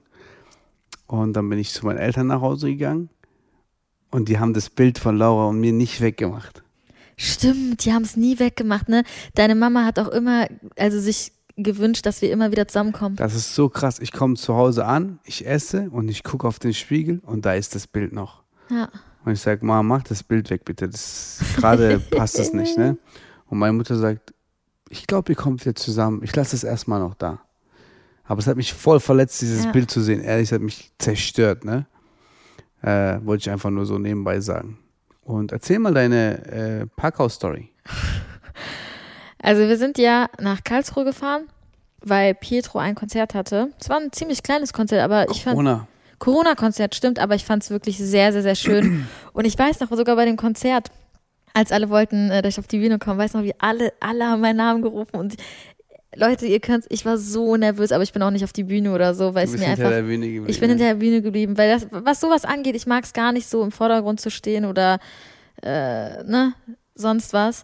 Und 1.07 1.33
dann 1.33 1.49
bin 1.49 1.59
ich 1.59 1.71
zu 1.71 1.85
meinen 1.85 1.97
Eltern 1.97 2.27
nach 2.27 2.41
Hause 2.41 2.67
gegangen. 2.67 3.09
Und 4.09 4.29
die 4.29 4.39
haben 4.39 4.53
das 4.53 4.69
Bild 4.69 4.99
von 4.99 5.17
Laura 5.17 5.47
und 5.47 5.59
mir 5.59 5.73
nicht 5.73 5.99
weggemacht. 6.01 6.63
Stimmt, 7.17 7.83
die 7.83 7.93
haben 7.93 8.03
es 8.03 8.15
nie 8.15 8.37
weggemacht, 8.39 8.89
ne? 8.89 9.03
Deine 9.35 9.55
Mama 9.55 9.83
hat 9.85 9.97
auch 9.99 10.09
immer, 10.09 10.47
also 10.77 10.99
sich 10.99 11.31
gewünscht, 11.55 12.05
dass 12.05 12.21
wir 12.21 12.31
immer 12.31 12.51
wieder 12.51 12.67
zusammenkommen. 12.67 13.15
Das 13.15 13.33
ist 13.33 13.55
so 13.55 13.67
krass. 13.69 13.99
Ich 13.99 14.11
komme 14.11 14.35
zu 14.35 14.55
Hause 14.55 14.85
an, 14.85 15.19
ich 15.23 15.45
esse 15.47 15.89
und 15.89 16.07
ich 16.09 16.23
gucke 16.23 16.47
auf 16.47 16.59
den 16.59 16.73
Spiegel 16.73 17.19
und 17.25 17.45
da 17.45 17.53
ist 17.55 17.73
das 17.73 17.87
Bild 17.87 18.13
noch. 18.13 18.43
Ja. 18.69 18.89
Und 19.25 19.33
ich 19.33 19.41
sage, 19.41 19.65
Mama, 19.65 19.81
mach 19.97 20.03
das 20.03 20.21
Bild 20.23 20.49
weg, 20.51 20.63
bitte. 20.63 20.87
Das 20.87 21.39
gerade 21.55 21.99
passt 22.11 22.37
es 22.37 22.53
nicht, 22.53 22.77
ne? 22.77 22.97
Und 23.47 23.57
meine 23.57 23.73
Mutter 23.73 23.97
sagt, 23.97 24.33
ich 24.89 25.07
glaube, 25.07 25.31
ihr 25.31 25.35
kommt 25.35 25.65
wieder 25.65 25.75
zusammen. 25.75 26.21
Ich 26.23 26.35
lasse 26.35 26.55
es 26.55 26.63
erstmal 26.63 26.99
noch 26.99 27.15
da. 27.15 27.41
Aber 28.25 28.39
es 28.39 28.47
hat 28.47 28.57
mich 28.57 28.73
voll 28.73 28.99
verletzt, 28.99 29.41
dieses 29.41 29.65
Ja. 29.65 29.71
Bild 29.71 29.89
zu 29.89 30.01
sehen. 30.01 30.21
Ehrlich, 30.21 30.49
es 30.49 30.51
hat 30.51 30.61
mich 30.61 30.91
zerstört, 30.99 31.65
ne? 31.65 31.87
Äh, 32.81 33.19
wollte 33.25 33.41
ich 33.41 33.49
einfach 33.49 33.69
nur 33.71 33.85
so 33.85 33.97
nebenbei 33.97 34.39
sagen. 34.39 34.77
Und 35.27 35.51
erzähl 35.51 35.77
mal 35.77 35.93
deine 35.93 36.45
äh, 36.47 36.85
Parkhaus-Story. 36.95 37.69
Also 39.39 39.67
wir 39.67 39.77
sind 39.77 39.99
ja 39.99 40.29
nach 40.41 40.63
Karlsruhe 40.63 41.05
gefahren, 41.05 41.43
weil 42.01 42.33
Pietro 42.33 42.79
ein 42.79 42.95
Konzert 42.95 43.35
hatte. 43.35 43.69
Es 43.79 43.87
war 43.87 43.97
ein 43.97 44.11
ziemlich 44.11 44.41
kleines 44.41 44.73
Konzert, 44.73 45.03
aber 45.03 45.29
ich 45.29 45.43
fand 45.43 45.55
Corona. 45.55 45.87
Corona-Konzert 46.17 46.95
stimmt, 46.95 47.19
aber 47.19 47.35
ich 47.35 47.45
fand 47.45 47.61
es 47.61 47.69
wirklich 47.69 47.99
sehr, 47.99 48.33
sehr, 48.33 48.41
sehr 48.41 48.55
schön. 48.55 49.07
Und 49.33 49.45
ich 49.45 49.57
weiß 49.57 49.79
noch, 49.79 49.89
sogar 49.95 50.15
bei 50.15 50.25
dem 50.25 50.37
Konzert, 50.37 50.89
als 51.53 51.71
alle 51.71 51.89
wollten, 51.89 52.31
äh, 52.31 52.41
dass 52.41 52.55
ich 52.55 52.59
auf 52.59 52.67
die 52.67 52.79
Bühne 52.79 52.97
komme, 52.97 53.19
weiß 53.19 53.35
noch, 53.35 53.43
wie 53.43 53.53
alle, 53.59 53.93
alle 53.99 54.25
haben 54.25 54.41
meinen 54.41 54.57
Namen 54.57 54.81
gerufen 54.81 55.15
und 55.15 55.35
Leute, 56.15 56.45
ihr 56.47 56.59
könnt, 56.59 56.85
ich 56.89 57.05
war 57.05 57.17
so 57.17 57.57
nervös, 57.57 57.91
aber 57.91 58.01
ich 58.03 58.13
bin 58.13 58.21
auch 58.23 58.31
nicht 58.31 58.43
auf 58.43 58.53
die 58.53 58.63
Bühne 58.63 58.93
oder 58.93 59.13
so, 59.13 59.33
weil 59.35 59.45
es 59.45 59.51
mir 59.51 59.57
hinter 59.59 59.71
einfach 59.71 59.89
der 59.89 60.01
Bühne 60.03 60.25
geblieben. 60.27 60.45
Ich 60.47 60.59
bin 60.59 60.69
hinter 60.69 60.85
der 60.85 60.95
Bühne 60.95 61.21
geblieben, 61.21 61.57
weil 61.57 61.69
das, 61.71 61.87
was 61.91 62.19
sowas 62.21 62.45
angeht, 62.45 62.75
ich 62.75 62.87
mag 62.87 63.03
es 63.03 63.13
gar 63.13 63.31
nicht 63.33 63.47
so 63.47 63.61
im 63.63 63.71
Vordergrund 63.71 64.19
zu 64.21 64.31
stehen 64.31 64.65
oder 64.65 64.99
äh, 65.61 66.23
ne, 66.23 66.53
sonst 66.95 67.33
was. 67.33 67.63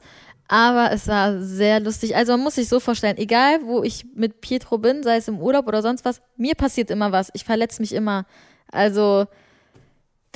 Aber 0.49 0.91
es 0.91 1.08
war 1.08 1.41
sehr 1.41 1.79
lustig. 1.79 2.15
Also 2.15 2.34
man 2.34 2.41
muss 2.41 2.56
sich 2.56 2.67
so 2.67 2.79
vorstellen, 2.82 3.17
egal 3.17 3.60
wo 3.63 3.82
ich 3.82 4.06
mit 4.13 4.41
Pietro 4.41 4.77
bin, 4.77 5.01
sei 5.01 5.15
es 5.17 5.27
im 5.29 5.39
Urlaub 5.39 5.65
oder 5.67 5.82
sonst 5.82 6.03
was, 6.06 6.21
mir 6.36 6.53
passiert 6.53 6.91
immer 6.91 7.12
was. 7.12 7.29
Ich 7.34 7.45
verletze 7.45 7.82
mich 7.82 7.93
immer. 7.93 8.25
Also 8.71 9.25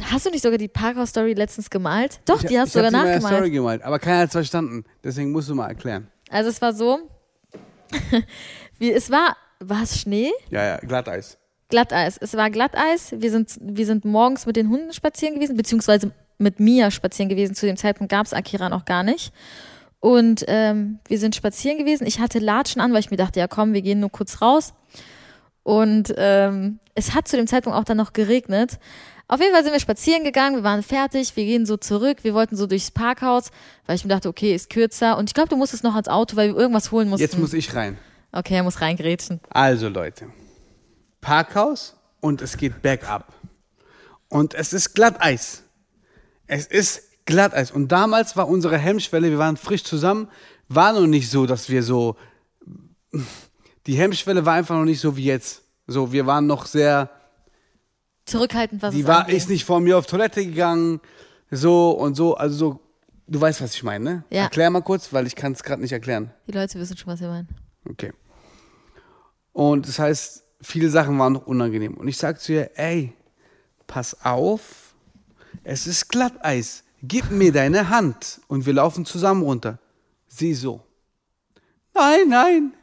hast 0.02 0.26
du 0.26 0.30
nicht 0.30 0.42
sogar 0.44 0.58
die 0.58 0.70
Parkhaus-Story 0.70 1.34
letztens 1.34 1.70
gemalt? 1.70 2.22
Doch, 2.26 2.42
Ich- 2.42 2.50
die 2.50 2.58
hast 2.58 2.70
ich 2.70 2.74
du 2.74 2.80
sogar 2.80 2.86
hab 2.86 2.92
die 2.94 2.98
in 2.98 3.02
meiner 3.04 3.16
nachgemalt. 3.16 3.36
Story 3.36 3.52
gemalt, 3.52 3.82
aber 3.84 4.00
keiner 4.00 4.20
hat 4.20 4.28
es 4.28 4.32
verstanden. 4.32 4.86
Deswegen 5.04 5.32
musst 5.32 5.50
du 5.50 5.56
mal 5.56 5.68
erklären. 5.68 6.08
Also 6.30 6.50
es 6.50 6.62
war 6.62 6.74
so, 6.74 7.00
wie, 8.80 8.92
es 8.92 9.10
war, 9.10 9.36
war 9.60 9.84
es 9.84 10.00
Schnee? 10.00 10.32
Ja, 10.50 10.64
ja, 10.64 10.78
Glatteis. 10.78 11.38
Glatteis. 11.70 12.18
Es 12.18 12.36
war 12.36 12.50
Glatteis. 12.50 13.14
Wir 13.18 13.32
sind, 13.32 13.58
wir 13.62 13.86
sind 13.86 14.06
morgens 14.06 14.46
mit 14.46 14.56
den 14.56 14.70
Hunden 14.70 14.94
spazieren 14.94 15.36
gewesen, 15.36 15.58
beziehungsweise 15.58 16.12
mit 16.38 16.60
Mia 16.60 16.92
spazieren 16.92 17.30
gewesen. 17.30 17.56
Zu 17.56 17.66
dem 17.66 17.78
Zeitpunkt 17.78 18.12
gab 18.12 18.26
es 18.26 18.34
Akira 18.34 18.70
noch 18.70 18.86
gar 18.86 19.04
nicht. 19.04 19.34
Und 20.00 20.46
ähm, 20.48 21.00
wir 21.08 21.18
sind 21.20 21.36
spazieren 21.36 21.78
gewesen. 21.78 22.06
Ich 22.08 22.20
hatte 22.20 22.40
Latschen 22.40 22.82
an, 22.82 22.94
weil 22.94 23.00
ich 23.00 23.12
mir 23.12 23.18
dachte, 23.18 23.40
ja 23.40 23.48
komm, 23.48 23.74
wir 23.74 23.82
gehen 23.82 24.00
nur 24.00 24.12
kurz 24.12 24.42
raus. 24.42 24.74
Und 25.64 26.14
ähm, 26.18 26.80
es 26.96 27.14
hat 27.14 27.28
zu 27.28 27.36
dem 27.36 27.48
Zeitpunkt 27.48 27.78
auch 27.78 27.84
dann 27.84 27.98
noch 27.98 28.14
geregnet. 28.14 28.80
Auf 29.30 29.42
jeden 29.42 29.54
Fall 29.54 29.64
sind 29.64 29.74
wir 29.74 29.80
spazieren 29.80 30.24
gegangen, 30.24 30.58
wir 30.58 30.64
waren 30.64 30.84
fertig, 30.84 31.36
wir 31.36 31.44
gehen 31.44 31.66
so 31.66 31.76
zurück, 31.76 32.20
wir 32.24 32.34
wollten 32.34 32.56
so 32.56 32.66
durchs 32.66 32.92
Parkhaus, 32.92 33.52
weil 33.86 33.98
ich 33.98 34.06
mir 34.06 34.10
dachte, 34.10 34.30
okay, 34.30 34.56
ist 34.56 34.70
kürzer. 34.70 35.18
Und 35.18 35.30
ich 35.30 35.34
glaube, 35.34 35.50
du 35.50 35.58
musstest 35.58 35.84
noch 35.84 35.96
ans 35.96 36.08
Auto, 36.08 36.38
weil 36.38 36.54
wir 36.54 36.60
irgendwas 36.60 36.92
holen 36.92 37.10
mussten. 37.10 37.24
Jetzt 37.24 37.38
muss 37.38 37.54
ich 37.54 37.76
rein. 37.76 37.98
okay, 38.32 38.56
er 38.56 38.64
muss 38.64 38.80
reingrätschen. 38.80 39.42
Also 39.50 39.90
Leute, 39.90 40.28
Parkhaus 41.20 41.98
und 42.22 42.42
es 42.42 42.56
geht 42.56 42.82
bergab. 42.82 43.34
Und 44.30 44.54
es 44.54 44.72
ist 44.72 44.94
Glatteis. 44.94 45.64
Es 46.48 46.66
ist 46.66 47.26
Glatteis. 47.26 47.72
Und 47.72 47.92
damals 47.92 48.38
war 48.38 48.48
unsere 48.48 48.78
Hemmschwelle, 48.78 49.30
wir 49.30 49.38
waren 49.38 49.58
frisch 49.58 49.84
zusammen, 49.84 50.30
war 50.70 50.94
noch 50.94 51.08
nicht 51.08 51.30
so, 51.30 51.46
dass 51.46 51.70
wir 51.70 51.84
so, 51.84 52.16
die 53.86 53.96
Hemmschwelle 53.96 54.46
war 54.46 54.54
einfach 54.54 54.76
noch 54.76 54.86
nicht 54.86 55.02
so 55.02 55.18
wie 55.18 55.26
jetzt. 55.26 55.64
So, 55.86 56.14
wir 56.14 56.26
waren 56.26 56.48
noch 56.48 56.66
sehr 56.66 57.10
zurückhaltend, 58.28 58.82
was 58.82 58.94
Die 58.94 59.08
war, 59.08 59.22
angeht. 59.22 59.36
ist 59.36 59.50
nicht 59.50 59.66
vor 59.66 59.80
mir 59.80 59.98
auf 59.98 60.06
Toilette 60.06 60.46
gegangen, 60.46 61.00
so 61.50 61.92
und 61.92 62.16
so, 62.16 62.36
also 62.36 62.56
so, 62.56 62.80
du 63.28 63.40
weißt, 63.42 63.62
was 63.62 63.74
ich 63.74 63.84
meine, 63.84 64.04
ne? 64.04 64.24
Ja. 64.30 64.44
Erklär 64.44 64.70
mal 64.70 64.82
kurz, 64.82 65.12
weil 65.14 65.26
ich 65.28 65.36
kann 65.36 65.54
es 65.54 65.64
gerade 65.64 65.82
nicht 65.82 65.92
erklären. 65.94 66.32
Die 66.48 66.52
Leute 66.52 66.80
wissen 66.80 66.98
schon, 66.98 67.12
was 67.12 67.22
wir 67.22 67.30
meinen. 67.30 67.48
Okay. 67.90 68.12
Und 69.54 69.88
das 69.88 69.98
heißt, 69.98 70.44
viele 70.62 70.90
Sachen 70.90 71.18
waren 71.18 71.34
noch 71.34 71.48
unangenehm. 71.48 71.96
Und 71.96 72.08
ich 72.08 72.18
sag 72.18 72.40
zu 72.40 72.54
ihr, 72.54 72.72
ey, 72.76 73.14
pass 73.88 74.24
auf, 74.24 74.94
es 75.64 75.88
ist 75.88 76.10
Glatteis. 76.10 76.84
Gib 77.02 77.32
mir 77.32 77.52
deine 77.52 77.90
Hand 77.90 78.42
und 78.48 78.66
wir 78.66 78.74
laufen 78.74 79.06
zusammen 79.06 79.44
runter. 79.44 79.80
Sie 80.28 80.54
so. 80.54 80.82
Nein, 81.94 82.28
nein, 82.30 82.74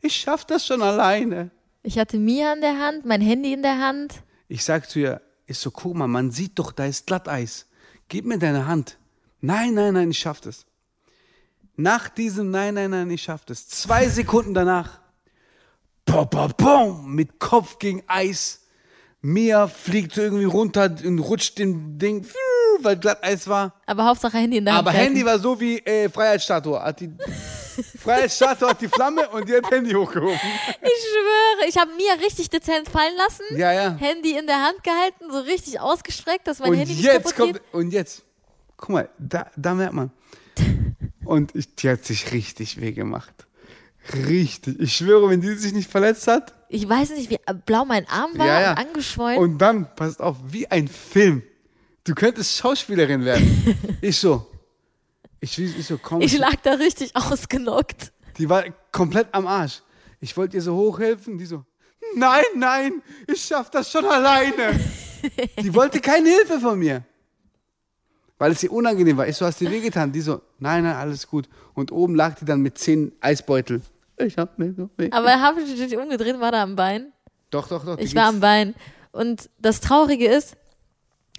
ich 0.00 0.16
schaff 0.16 0.44
das 0.44 0.66
schon 0.66 0.82
alleine. 0.82 1.50
Ich 1.82 1.98
hatte 1.98 2.18
Mia 2.18 2.52
in 2.54 2.60
der 2.60 2.78
Hand, 2.78 3.04
mein 3.04 3.20
Handy 3.20 3.52
in 3.52 3.62
der 3.62 3.78
Hand. 3.78 4.14
Ich 4.48 4.64
sag 4.64 4.88
zu 4.88 4.98
ihr, 4.98 5.20
ich 5.46 5.58
so, 5.58 5.70
guck 5.70 5.94
mal, 5.94 6.08
man 6.08 6.30
sieht 6.30 6.58
doch, 6.58 6.72
da 6.72 6.86
ist 6.86 7.06
Glatteis. 7.06 7.66
Gib 8.08 8.24
mir 8.24 8.38
deine 8.38 8.66
Hand. 8.66 8.98
Nein, 9.40 9.74
nein, 9.74 9.94
nein, 9.94 10.10
ich 10.10 10.18
schaff 10.18 10.40
das. 10.40 10.66
Nach 11.76 12.08
diesem 12.08 12.50
Nein, 12.50 12.74
nein, 12.74 12.90
nein, 12.90 13.10
ich 13.10 13.22
schaff 13.22 13.44
das. 13.44 13.68
Zwei 13.68 14.08
Sekunden 14.08 14.52
danach, 14.52 15.00
bom, 16.04 16.28
bom, 16.28 16.52
bom, 16.56 17.14
mit 17.14 17.38
Kopf 17.38 17.78
gegen 17.78 18.02
Eis. 18.08 18.64
Mia 19.20 19.68
fliegt 19.68 20.16
irgendwie 20.16 20.44
runter 20.44 20.94
und 21.04 21.18
rutscht 21.18 21.58
dem 21.58 21.98
Ding, 21.98 22.26
weil 22.80 22.96
Glatteis 22.96 23.46
war. 23.46 23.74
Aber 23.86 24.06
Hauptsache 24.06 24.38
Handy 24.38 24.58
in 24.58 24.64
der 24.64 24.74
Hand. 24.74 24.88
Aber. 24.88 24.96
Handy 24.96 25.24
war 25.24 25.38
so 25.38 25.60
wie 25.60 25.78
äh, 25.78 26.08
Freiheitsstatue. 26.08 26.80
Hat 26.80 27.00
die 27.00 27.10
Freiheitsstatue 27.98 28.68
hat 28.68 28.80
die 28.80 28.88
Flamme 28.88 29.28
und 29.30 29.48
die 29.48 29.54
hat 29.54 29.70
Handy 29.70 29.92
hochgehoben. 29.92 30.34
Ich 30.34 30.80
schwöre, 30.80 31.68
ich 31.68 31.76
habe 31.76 31.90
Mia 31.96 32.14
richtig 32.14 32.50
dezent 32.50 32.88
fallen 32.88 33.16
lassen. 33.16 33.42
Ja, 33.56 33.72
ja. 33.72 33.96
Handy 33.96 34.36
in 34.36 34.46
der 34.46 34.62
Hand 34.62 34.82
gehalten, 34.82 35.30
so 35.30 35.40
richtig 35.40 35.80
ausgestreckt, 35.80 36.46
dass 36.46 36.58
mein 36.58 36.70
und 36.70 36.76
Handy 36.78 36.94
nicht 36.94 37.04
jetzt 37.04 37.34
kaputt 37.34 37.36
kommt, 37.36 37.52
geht. 37.54 37.62
und 37.74 37.90
jetzt, 37.90 38.24
guck 38.76 38.90
mal, 38.90 39.08
da, 39.18 39.50
da 39.56 39.74
merkt 39.74 39.94
man. 39.94 40.10
Und 41.24 41.54
ich, 41.54 41.74
die 41.74 41.90
hat 41.90 42.06
sich 42.06 42.32
richtig 42.32 42.80
weh 42.80 42.92
gemacht. 42.92 43.46
Richtig. 44.14 44.80
Ich 44.80 44.96
schwöre, 44.96 45.28
wenn 45.28 45.42
die 45.42 45.54
sich 45.54 45.74
nicht 45.74 45.90
verletzt 45.90 46.26
hat. 46.26 46.54
Ich 46.70 46.88
weiß 46.88 47.10
nicht, 47.10 47.28
wie 47.28 47.38
blau 47.66 47.84
mein 47.84 48.08
Arm 48.08 48.30
war 48.38 48.46
Ja, 48.46 48.60
ja. 48.60 48.70
und 48.72 48.78
angeschwollen. 48.78 49.38
Und 49.38 49.58
dann, 49.58 49.94
passt 49.94 50.20
auf, 50.20 50.36
wie 50.46 50.66
ein 50.68 50.88
Film. 50.88 51.42
Du 52.04 52.14
könntest 52.14 52.56
Schauspielerin 52.56 53.24
werden. 53.24 53.98
ich 54.00 54.16
so. 54.16 54.46
Ich, 55.40 55.58
ich 55.58 55.86
so, 55.86 55.98
komm. 55.98 56.20
ich 56.20 56.36
lag 56.36 56.56
da 56.62 56.74
richtig 56.74 57.14
ausgenockt. 57.14 58.12
Die 58.38 58.48
war 58.48 58.64
komplett 58.92 59.28
am 59.32 59.46
Arsch. 59.46 59.82
Ich 60.20 60.36
wollte 60.36 60.56
ihr 60.56 60.62
so 60.62 60.74
hochhelfen, 60.74 61.38
die 61.38 61.46
so, 61.46 61.64
nein, 62.14 62.44
nein, 62.56 63.02
ich 63.26 63.44
schaff 63.44 63.70
das 63.70 63.90
schon 63.90 64.04
alleine. 64.04 64.78
die 65.62 65.74
wollte 65.74 66.00
keine 66.00 66.28
Hilfe 66.28 66.60
von 66.60 66.78
mir. 66.78 67.04
Weil 68.38 68.52
es 68.52 68.62
ihr 68.62 68.72
unangenehm 68.72 69.16
war. 69.16 69.26
Ich 69.26 69.36
so, 69.36 69.46
hast 69.46 69.60
dir 69.60 69.70
wehgetan? 69.70 70.12
Die 70.12 70.20
so, 70.20 70.40
nein, 70.58 70.84
nein, 70.84 70.94
alles 70.94 71.26
gut. 71.26 71.48
Und 71.74 71.90
oben 71.90 72.14
lag 72.14 72.36
die 72.36 72.44
dann 72.44 72.60
mit 72.60 72.78
zehn 72.78 73.12
Eisbeutel. 73.20 73.82
Ich 74.16 74.36
hab 74.38 74.58
mir 74.58 74.72
so 74.74 74.90
weh. 74.96 75.10
Aber 75.10 75.40
habe 75.40 75.60
ich 75.60 75.78
mich 75.78 75.96
umgedreht, 75.96 76.38
war 76.40 76.52
da 76.52 76.62
am 76.62 76.76
Bein. 76.76 77.12
Doch, 77.50 77.68
doch, 77.68 77.84
doch. 77.84 77.98
Ich 77.98 78.14
war 78.14 78.26
am 78.26 78.40
Bein. 78.40 78.74
Und 79.10 79.50
das 79.58 79.80
Traurige 79.80 80.28
ist, 80.28 80.56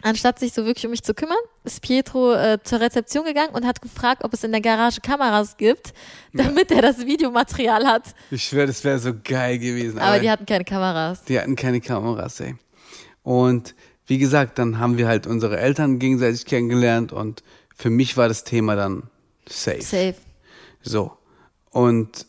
anstatt 0.01 0.39
sich 0.39 0.53
so 0.53 0.65
wirklich 0.65 0.85
um 0.85 0.91
mich 0.91 1.03
zu 1.03 1.13
kümmern, 1.13 1.37
ist 1.63 1.81
Pietro 1.81 2.33
äh, 2.33 2.59
zur 2.63 2.79
Rezeption 2.79 3.25
gegangen 3.25 3.53
und 3.53 3.65
hat 3.65 3.81
gefragt, 3.81 4.23
ob 4.23 4.33
es 4.33 4.43
in 4.43 4.51
der 4.51 4.61
Garage 4.61 5.01
Kameras 5.01 5.57
gibt, 5.57 5.93
damit 6.33 6.71
er 6.71 6.81
das 6.81 7.05
Videomaterial 7.05 7.85
hat. 7.85 8.03
Ich 8.31 8.43
schwöre, 8.43 8.67
das 8.67 8.83
wäre 8.83 8.99
so 8.99 9.13
geil 9.23 9.59
gewesen. 9.59 9.99
Aber 9.99 10.19
die 10.19 10.29
hatten 10.29 10.45
keine 10.45 10.63
Kameras. 10.63 11.23
Die 11.25 11.39
hatten 11.39 11.55
keine 11.55 11.81
Kameras, 11.81 12.39
ey. 12.39 12.55
Und 13.23 13.75
wie 14.07 14.17
gesagt, 14.17 14.57
dann 14.57 14.79
haben 14.79 14.97
wir 14.97 15.07
halt 15.07 15.27
unsere 15.27 15.59
Eltern 15.59 15.99
gegenseitig 15.99 16.45
kennengelernt 16.45 17.11
und 17.11 17.43
für 17.75 17.89
mich 17.89 18.17
war 18.17 18.27
das 18.27 18.43
Thema 18.43 18.75
dann 18.75 19.03
safe. 19.47 19.81
Safe. 19.81 20.15
So. 20.81 21.15
Und 21.69 22.25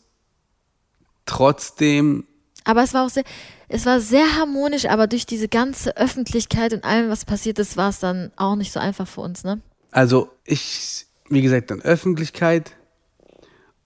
trotzdem, 1.25 2.25
Aber 2.65 2.83
es 2.83 2.93
war 2.93 3.05
auch 3.05 3.09
sehr, 3.09 3.23
es 3.71 3.85
war 3.85 3.99
sehr 3.99 4.35
harmonisch, 4.37 4.85
aber 4.85 5.07
durch 5.07 5.25
diese 5.25 5.47
ganze 5.47 5.95
Öffentlichkeit 5.97 6.73
und 6.73 6.83
allem, 6.83 7.09
was 7.09 7.25
passiert 7.25 7.57
ist, 7.59 7.77
war 7.77 7.89
es 7.89 7.99
dann 7.99 8.31
auch 8.35 8.55
nicht 8.55 8.71
so 8.71 8.79
einfach 8.79 9.07
für 9.07 9.21
uns, 9.21 9.43
ne? 9.43 9.61
also 9.91 10.29
ich, 10.45 11.05
wie 11.29 11.41
gesagt, 11.41 11.69
dann 11.71 11.81
Öffentlichkeit 11.81 12.71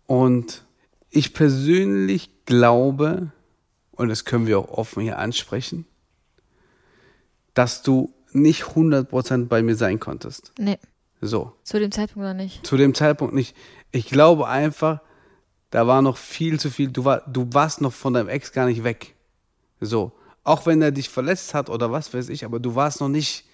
und 0.06 0.64
ich 1.10 1.34
persönlich 1.34 2.30
glaube, 2.46 3.32
und 3.92 4.10
das 4.10 4.26
können 4.26 4.46
wir 4.46 4.60
auch 4.60 4.70
offen 4.70 5.02
hier 5.02 5.18
ansprechen, 5.18 5.86
dass 7.54 7.82
du 7.82 8.14
nicht 8.32 8.64
100% 8.64 9.48
bei 9.48 9.64
mir 9.64 9.76
sein 9.76 10.00
konntest. 10.00 10.52
Nee, 10.60 10.78
So. 11.22 11.54
zu 11.64 11.80
dem 11.80 11.92
Zeitpunkt 11.92 12.28
noch 12.28 12.34
nicht. 12.36 12.66
zu 12.68 12.78
dem 12.78 12.94
Zeitpunkt 12.94 13.34
nicht. 13.34 13.56
Ich 13.92 14.08
glaube 14.08 14.48
einfach, 14.48 15.00
da 15.72 15.88
war 15.88 16.02
noch 16.02 16.18
viel 16.18 16.60
zu 16.60 16.70
viel. 16.70 16.90
Du, 16.90 17.06
war, 17.06 17.22
du 17.28 17.48
warst 17.52 17.82
noch 17.82 17.94
von 17.94 18.14
deinem 18.14 18.30
Ex 18.30 18.52
gar 18.52 18.66
nicht 18.68 18.84
weg. 18.84 19.15
So. 19.80 20.12
Auch 20.44 20.66
wenn 20.66 20.82
er 20.82 20.92
dich 20.92 21.10
verletzt 21.10 21.54
hat 21.54 21.70
oder 21.70 21.92
was 21.92 22.14
weiß 22.14 22.30
ich, 22.30 22.46
aber 22.46 22.60
du 22.60 22.76
warst 22.76 23.02
noch 23.02 23.10
nicht, 23.10 23.46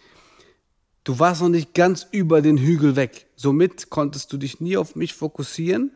du 1.03 1.19
warst 1.19 1.41
noch 1.41 1.49
nicht 1.49 1.73
ganz 1.73 2.07
über 2.11 2.41
den 2.41 2.57
Hügel 2.57 2.95
weg. 2.95 3.27
Somit 3.35 3.89
konntest 3.89 4.33
du 4.33 4.37
dich 4.37 4.59
nie 4.59 4.75
auf 4.75 4.95
mich 4.95 5.13
fokussieren 5.13 5.91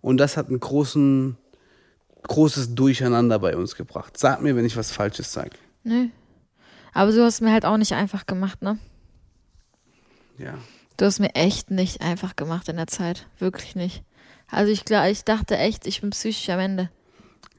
und 0.00 0.18
das 0.18 0.36
hat 0.36 0.48
einen 0.48 0.60
großen, 0.60 1.36
großes 2.22 2.74
Durcheinander 2.76 3.40
bei 3.40 3.56
uns 3.56 3.74
gebracht. 3.74 4.16
Sag 4.18 4.40
mir, 4.40 4.54
wenn 4.54 4.64
ich 4.64 4.76
was 4.76 4.92
Falsches 4.92 5.32
sage. 5.32 5.56
Nö. 5.82 6.08
Aber 6.92 7.12
du 7.12 7.24
hast 7.24 7.40
mir 7.40 7.52
halt 7.52 7.64
auch 7.64 7.76
nicht 7.76 7.92
einfach 7.92 8.26
gemacht, 8.26 8.62
ne? 8.62 8.78
Ja. 10.38 10.54
Du 10.96 11.06
hast 11.06 11.18
mir 11.18 11.34
echt 11.34 11.70
nicht 11.70 12.02
einfach 12.02 12.36
gemacht 12.36 12.68
in 12.68 12.76
der 12.76 12.86
Zeit. 12.86 13.26
Wirklich 13.38 13.74
nicht. 13.74 14.04
Also 14.48 14.72
ich, 14.72 14.88
ich 14.90 15.24
dachte 15.24 15.56
echt, 15.56 15.86
ich 15.86 16.00
bin 16.00 16.10
psychisch 16.10 16.48
am 16.50 16.58
Ende. 16.58 16.90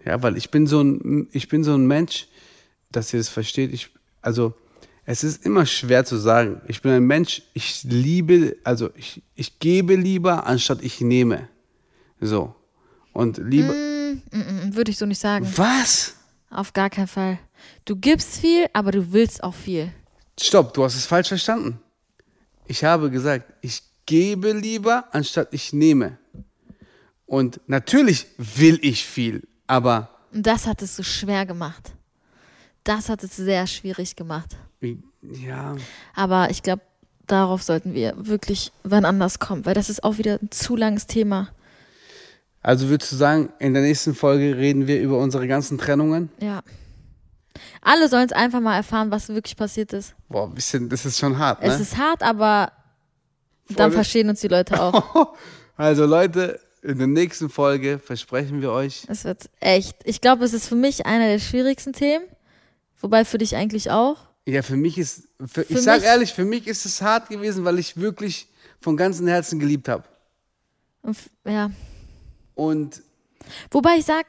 Ja, 0.05 0.21
weil 0.23 0.37
ich 0.37 0.49
bin 0.49 0.67
so 0.67 0.81
ein, 0.81 1.27
ich 1.31 1.47
bin 1.47 1.63
so 1.63 1.73
ein 1.73 1.85
Mensch, 1.85 2.27
dass 2.91 3.13
ihr 3.13 3.19
das 3.19 3.29
versteht. 3.29 3.73
Ich, 3.73 3.89
also, 4.21 4.53
es 5.05 5.23
ist 5.23 5.45
immer 5.45 5.65
schwer 5.65 6.05
zu 6.05 6.17
sagen. 6.17 6.61
Ich 6.67 6.81
bin 6.81 6.91
ein 6.91 7.03
Mensch, 7.03 7.41
ich 7.53 7.83
liebe, 7.83 8.57
also 8.63 8.89
ich, 8.95 9.21
ich 9.35 9.59
gebe 9.59 9.95
lieber, 9.95 10.45
anstatt 10.45 10.81
ich 10.81 11.01
nehme. 11.01 11.47
So. 12.19 12.55
Und 13.13 13.37
liebe. 13.37 13.73
Mm, 14.31 14.75
Würde 14.75 14.91
ich 14.91 14.97
so 14.97 15.05
nicht 15.05 15.19
sagen. 15.19 15.47
Was? 15.55 16.15
Auf 16.49 16.73
gar 16.73 16.89
keinen 16.89 17.07
Fall. 17.07 17.39
Du 17.85 17.95
gibst 17.95 18.37
viel, 18.37 18.67
aber 18.73 18.91
du 18.91 19.11
willst 19.11 19.43
auch 19.43 19.53
viel. 19.53 19.91
Stopp, 20.39 20.73
du 20.73 20.83
hast 20.83 20.95
es 20.95 21.05
falsch 21.05 21.29
verstanden. 21.29 21.79
Ich 22.67 22.83
habe 22.83 23.09
gesagt, 23.09 23.53
ich 23.61 23.83
gebe 24.05 24.51
lieber, 24.53 25.05
anstatt 25.11 25.49
ich 25.51 25.73
nehme. 25.73 26.17
Und 27.25 27.61
natürlich 27.67 28.27
will 28.37 28.79
ich 28.81 29.05
viel, 29.05 29.47
aber 29.71 30.09
Und 30.33 30.45
das 30.45 30.67
hat 30.67 30.81
es 30.81 30.95
so 30.95 31.03
schwer 31.03 31.45
gemacht. 31.45 31.91
Das 32.83 33.09
hat 33.09 33.23
es 33.23 33.35
sehr 33.35 33.67
schwierig 33.67 34.15
gemacht. 34.15 34.57
ja, 35.21 35.75
Aber 36.15 36.49
ich 36.49 36.61
glaube, 36.63 36.81
darauf 37.27 37.63
sollten 37.63 37.93
wir 37.93 38.13
wirklich 38.17 38.71
wann 38.83 39.05
anders 39.05 39.39
kommen, 39.39 39.65
weil 39.65 39.73
das 39.75 39.89
ist 39.89 40.03
auch 40.03 40.17
wieder 40.17 40.39
ein 40.41 40.51
zu 40.51 40.75
langes 40.75 41.07
Thema. 41.07 41.49
also 42.61 42.89
würdest 42.89 43.11
du 43.11 43.15
sagen, 43.15 43.53
in 43.59 43.73
der 43.73 43.83
nächsten 43.83 44.13
Folge 44.15 44.57
reden 44.57 44.87
wir 44.87 44.99
über 45.01 45.17
unsere 45.19 45.47
ganzen 45.47 45.77
Trennungen? 45.77 46.29
Ja. 46.39 46.61
Alle 47.81 48.09
sollen 48.09 48.25
es 48.25 48.31
einfach 48.33 48.59
mal 48.59 48.75
erfahren, 48.75 49.11
was 49.11 49.29
wirklich 49.29 49.55
passiert 49.55 49.93
ist. 49.93 50.15
Boah, 50.29 50.45
ein 50.47 50.53
bisschen, 50.55 50.89
das 50.89 51.05
ist 51.05 51.19
schon 51.19 51.37
hart, 51.37 51.59
Es 51.61 51.77
ne? 51.77 51.81
ist 51.83 51.97
hart, 51.97 52.23
aber 52.23 52.71
dann 53.69 53.75
Freunde- 53.77 53.95
verstehen 53.95 54.29
uns 54.29 54.41
die 54.41 54.47
Leute 54.49 54.81
auch. 54.81 55.33
Also 55.77 56.05
Leute, 56.05 56.59
in 56.83 56.97
der 56.97 57.07
nächsten 57.07 57.49
Folge 57.49 57.99
versprechen 57.99 58.61
wir 58.61 58.71
euch, 58.71 59.03
Es 59.07 59.23
wird 59.23 59.49
echt. 59.59 59.95
Ich 60.03 60.19
glaube, 60.21 60.43
es 60.45 60.53
ist 60.53 60.67
für 60.67 60.75
mich 60.75 61.05
einer 61.05 61.27
der 61.27 61.39
schwierigsten 61.39 61.93
Themen. 61.93 62.25
Wobei 62.99 63.25
für 63.25 63.37
dich 63.37 63.55
eigentlich 63.55 63.89
auch. 63.91 64.17
ja, 64.47 64.61
für 64.61 64.75
mich 64.77 64.97
ist, 64.97 65.27
für, 65.45 65.61
ich 65.61 65.67
Für 65.67 65.77
sag 65.79 65.97
mich- 66.01 66.05
ehrlich, 66.09 66.33
für 66.33 66.45
mich 66.45 66.67
ist 66.67 66.85
es 66.85 67.01
hart 67.01 67.29
gewesen, 67.29 67.65
weil 67.65 67.79
ich 67.79 67.97
wirklich 67.97 68.47
von 68.79 68.97
ganzem 68.97 69.27
Herzen 69.27 69.59
geliebt 69.59 69.87
habe. 69.89 70.03
Ja. 71.45 71.71
Und 72.55 73.01
Wobei 73.71 73.97
ich 73.97 74.05
sag, 74.05 74.25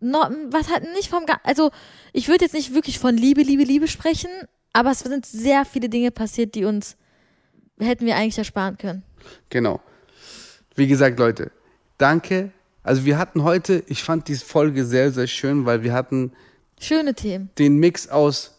no, 0.00 0.18
was 0.50 0.70
halt 0.70 0.84
nicht 0.94 1.08
vom, 1.08 1.24
also 1.42 1.70
ich 2.12 2.28
würde 2.28 2.44
jetzt 2.44 2.52
nicht 2.54 2.74
wirklich 2.74 2.98
von 2.98 3.16
Liebe, 3.16 3.40
Liebe, 3.42 3.62
Liebe 3.64 3.88
sprechen, 3.88 4.30
aber 4.74 4.90
es 4.90 5.00
sind 5.00 5.24
sehr 5.24 5.64
viele 5.64 5.88
Dinge 5.88 6.10
passiert, 6.10 6.54
die 6.54 6.64
uns 6.64 6.96
hätten 7.78 8.04
wir 8.04 8.16
eigentlich 8.16 8.36
ersparen 8.38 8.76
können. 8.76 9.02
genau. 9.48 9.80
Wie 10.80 10.86
gesagt, 10.86 11.18
Leute, 11.18 11.50
danke. 11.98 12.52
Also 12.82 13.04
wir 13.04 13.18
hatten 13.18 13.42
heute, 13.42 13.84
ich 13.86 14.02
fand 14.02 14.28
diese 14.28 14.46
Folge 14.46 14.86
sehr, 14.86 15.12
sehr 15.12 15.26
schön, 15.26 15.66
weil 15.66 15.82
wir 15.82 15.92
hatten 15.92 16.32
Schöne 16.80 17.12
Themen. 17.12 17.50
den 17.58 17.76
Mix 17.76 18.08
aus 18.08 18.54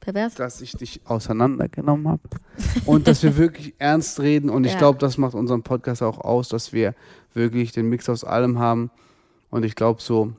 Pervers. 0.00 0.34
dass 0.34 0.60
ich 0.60 0.72
dich 0.72 1.00
auseinandergenommen 1.06 2.06
habe 2.06 2.20
und 2.84 3.08
dass 3.08 3.22
wir 3.22 3.38
wirklich 3.38 3.72
ernst 3.78 4.20
reden 4.20 4.50
und 4.50 4.64
ich 4.64 4.72
Ja. 4.72 4.78
glaube, 4.78 4.98
das 4.98 5.16
macht 5.16 5.32
unseren 5.34 5.62
Podcast 5.62 6.02
auch 6.02 6.18
aus, 6.18 6.50
dass 6.50 6.74
wir 6.74 6.94
wirklich 7.32 7.72
den 7.72 7.88
Mix 7.88 8.10
aus 8.10 8.24
allem 8.24 8.58
haben 8.58 8.90
und 9.48 9.64
ich 9.64 9.74
glaube 9.74 10.02
so, 10.02 10.34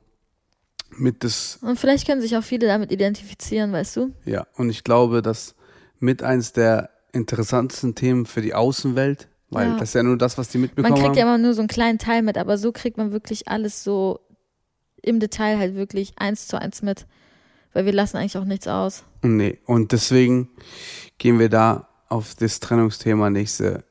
mit 0.95 1.23
das, 1.23 1.57
Und 1.63 1.79
vielleicht 1.79 2.05
können 2.05 2.21
sich 2.21 2.37
auch 2.37 2.43
viele 2.43 2.67
damit 2.67 2.91
identifizieren, 2.91 3.71
weißt 3.73 3.95
du? 3.97 4.11
ja, 4.25 4.45
und 4.57 4.69
ich 4.69 4.83
glaube, 4.83 5.23
dass 5.23 5.55
mit 5.97 6.21
eins 6.21 6.53
der 6.53 6.91
interessantesten 7.13 7.95
Themen 7.95 8.27
für 8.27 8.43
die 8.43 8.53
Außenwelt, 8.53 9.27
weil 9.49 9.67
Ja. 9.69 9.73
das 9.77 9.89
ist 9.89 9.93
ja 9.95 10.03
nur 10.03 10.17
das, 10.17 10.37
was 10.37 10.49
die 10.49 10.57
Man 10.57 10.63
mitbekommen 10.67 10.93
kriegt 10.95 11.07
haben. 11.09 11.15
ja 11.17 11.23
immer 11.23 11.37
nur 11.37 11.53
so 11.53 11.61
einen 11.61 11.67
kleinen 11.67 11.97
Teil 11.99 12.21
mit, 12.21 12.37
aber 12.37 12.57
so 12.57 12.71
kriegt 12.71 12.97
man 12.97 13.11
wirklich 13.11 13.47
alles 13.47 13.83
so 13.83 14.19
im 15.01 15.19
Detail 15.19 15.57
halt 15.59 15.75
wirklich 15.75 16.13
eins 16.17 16.47
zu 16.47 16.59
eins 16.59 16.81
mit. 16.81 17.05
Weil 17.73 17.85
wir 17.85 17.93
lassen 17.93 18.17
eigentlich 18.17 18.37
auch 18.37 18.45
nichts 18.45 18.67
aus. 18.67 19.03
Nee, 19.21 19.59
und 19.65 19.91
deswegen 19.91 20.49
gehen 21.17 21.39
wir 21.39 21.49
da 21.49 21.89
auf 22.07 22.33
das 22.35 22.59
Trennungsthema 22.61 23.29
nächste 23.29 23.83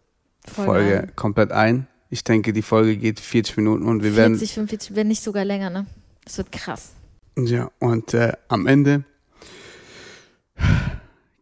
Voll 0.46 0.64
Folge 0.64 1.00
ein. 1.02 1.16
komplett 1.16 1.52
ein. 1.52 1.86
Ich 2.10 2.24
denke, 2.24 2.52
die 2.52 2.62
Folge 2.62 2.96
geht 2.96 3.20
40 3.20 3.56
Minuten 3.58 3.86
und 3.86 4.02
wir 4.02 4.16
werden 4.16 4.36
40, 4.38 4.54
45, 4.54 4.96
wenn 4.96 5.08
nicht 5.08 5.22
sogar 5.22 5.44
länger, 5.44 5.68
ne? 5.70 5.86
Das 6.24 6.38
wird 6.38 6.50
krass. 6.52 6.92
Ja, 7.36 7.70
und 7.80 8.14
äh, 8.14 8.32
am 8.48 8.66
Ende 8.66 9.04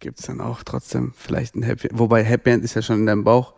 gibt 0.01 0.19
es 0.21 0.27
dann 0.27 0.41
auch 0.41 0.63
trotzdem 0.65 1.13
vielleicht 1.17 1.55
ein 1.55 1.63
Happy 1.63 1.89
End. 1.89 1.99
Wobei 1.99 2.25
Happy 2.25 2.51
End 2.51 2.65
ist 2.65 2.75
ja 2.75 2.83
schon 2.83 3.01
in 3.01 3.07
deinem 3.07 3.25
Bauch. 3.25 3.55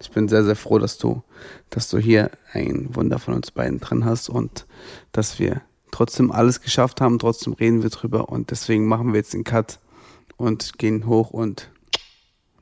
Ich 0.00 0.10
bin 0.10 0.28
sehr, 0.28 0.44
sehr 0.44 0.56
froh, 0.56 0.78
dass 0.78 0.98
du, 0.98 1.22
dass 1.70 1.88
du 1.88 1.98
hier 1.98 2.30
ein 2.52 2.94
Wunder 2.94 3.18
von 3.18 3.34
uns 3.34 3.50
beiden 3.50 3.80
drin 3.80 4.04
hast 4.04 4.28
und 4.28 4.66
dass 5.12 5.38
wir 5.38 5.60
trotzdem 5.90 6.30
alles 6.30 6.60
geschafft 6.60 7.00
haben. 7.00 7.18
Trotzdem 7.18 7.52
reden 7.54 7.82
wir 7.82 7.90
drüber 7.90 8.28
und 8.28 8.50
deswegen 8.50 8.86
machen 8.86 9.12
wir 9.12 9.18
jetzt 9.18 9.32
den 9.34 9.44
Cut 9.44 9.80
und 10.36 10.78
gehen 10.78 11.06
hoch 11.06 11.30
und 11.30 11.70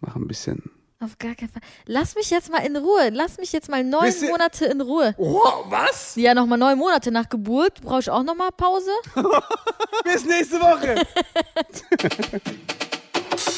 machen 0.00 0.22
ein 0.22 0.28
bisschen. 0.28 0.70
Auf 0.98 1.18
gar 1.18 1.34
keinen 1.34 1.50
Fall. 1.50 1.60
Lass 1.84 2.14
mich 2.14 2.30
jetzt 2.30 2.50
mal 2.50 2.64
in 2.64 2.74
Ruhe. 2.74 3.10
Lass 3.12 3.36
mich 3.36 3.52
jetzt 3.52 3.68
mal 3.68 3.84
neun 3.84 4.10
ihr- 4.22 4.30
Monate 4.30 4.64
in 4.64 4.80
Ruhe. 4.80 5.14
Oh, 5.18 5.42
was? 5.68 6.16
Ja, 6.16 6.32
nochmal 6.32 6.56
neun 6.56 6.78
Monate 6.78 7.10
nach 7.10 7.28
Geburt. 7.28 7.82
Brauche 7.82 8.00
ich 8.00 8.08
auch 8.10 8.22
nochmal 8.22 8.48
Pause? 8.56 8.90
Bis 10.04 10.24
nächste 10.24 10.56
Woche! 10.58 10.94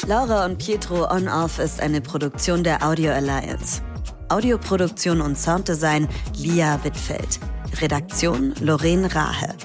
Laura 0.07 0.45
und 0.45 0.57
Pietro 0.57 1.09
On 1.11 1.27
Off 1.27 1.59
ist 1.59 1.81
eine 1.81 2.01
Produktion 2.01 2.63
der 2.63 2.83
Audio 2.83 3.11
Alliance. 3.11 3.81
Audioproduktion 4.29 5.21
und 5.21 5.37
Sounddesign 5.37 6.07
Lia 6.37 6.83
Wittfeld. 6.83 7.39
Redaktion 7.81 8.53
Lorraine 8.61 9.13
Rahe. 9.13 9.55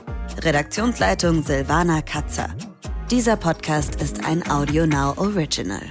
Redaktionsleitung 0.43 1.43
Silvana 1.43 2.03
Katzer. 2.03 2.49
Dieser 3.11 3.37
Podcast 3.37 4.01
ist 4.03 4.25
ein 4.25 4.49
Audio 4.51 4.87
Now 4.87 5.15
Original. 5.17 5.83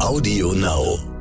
Audio 0.00 0.52
Now. 0.52 1.17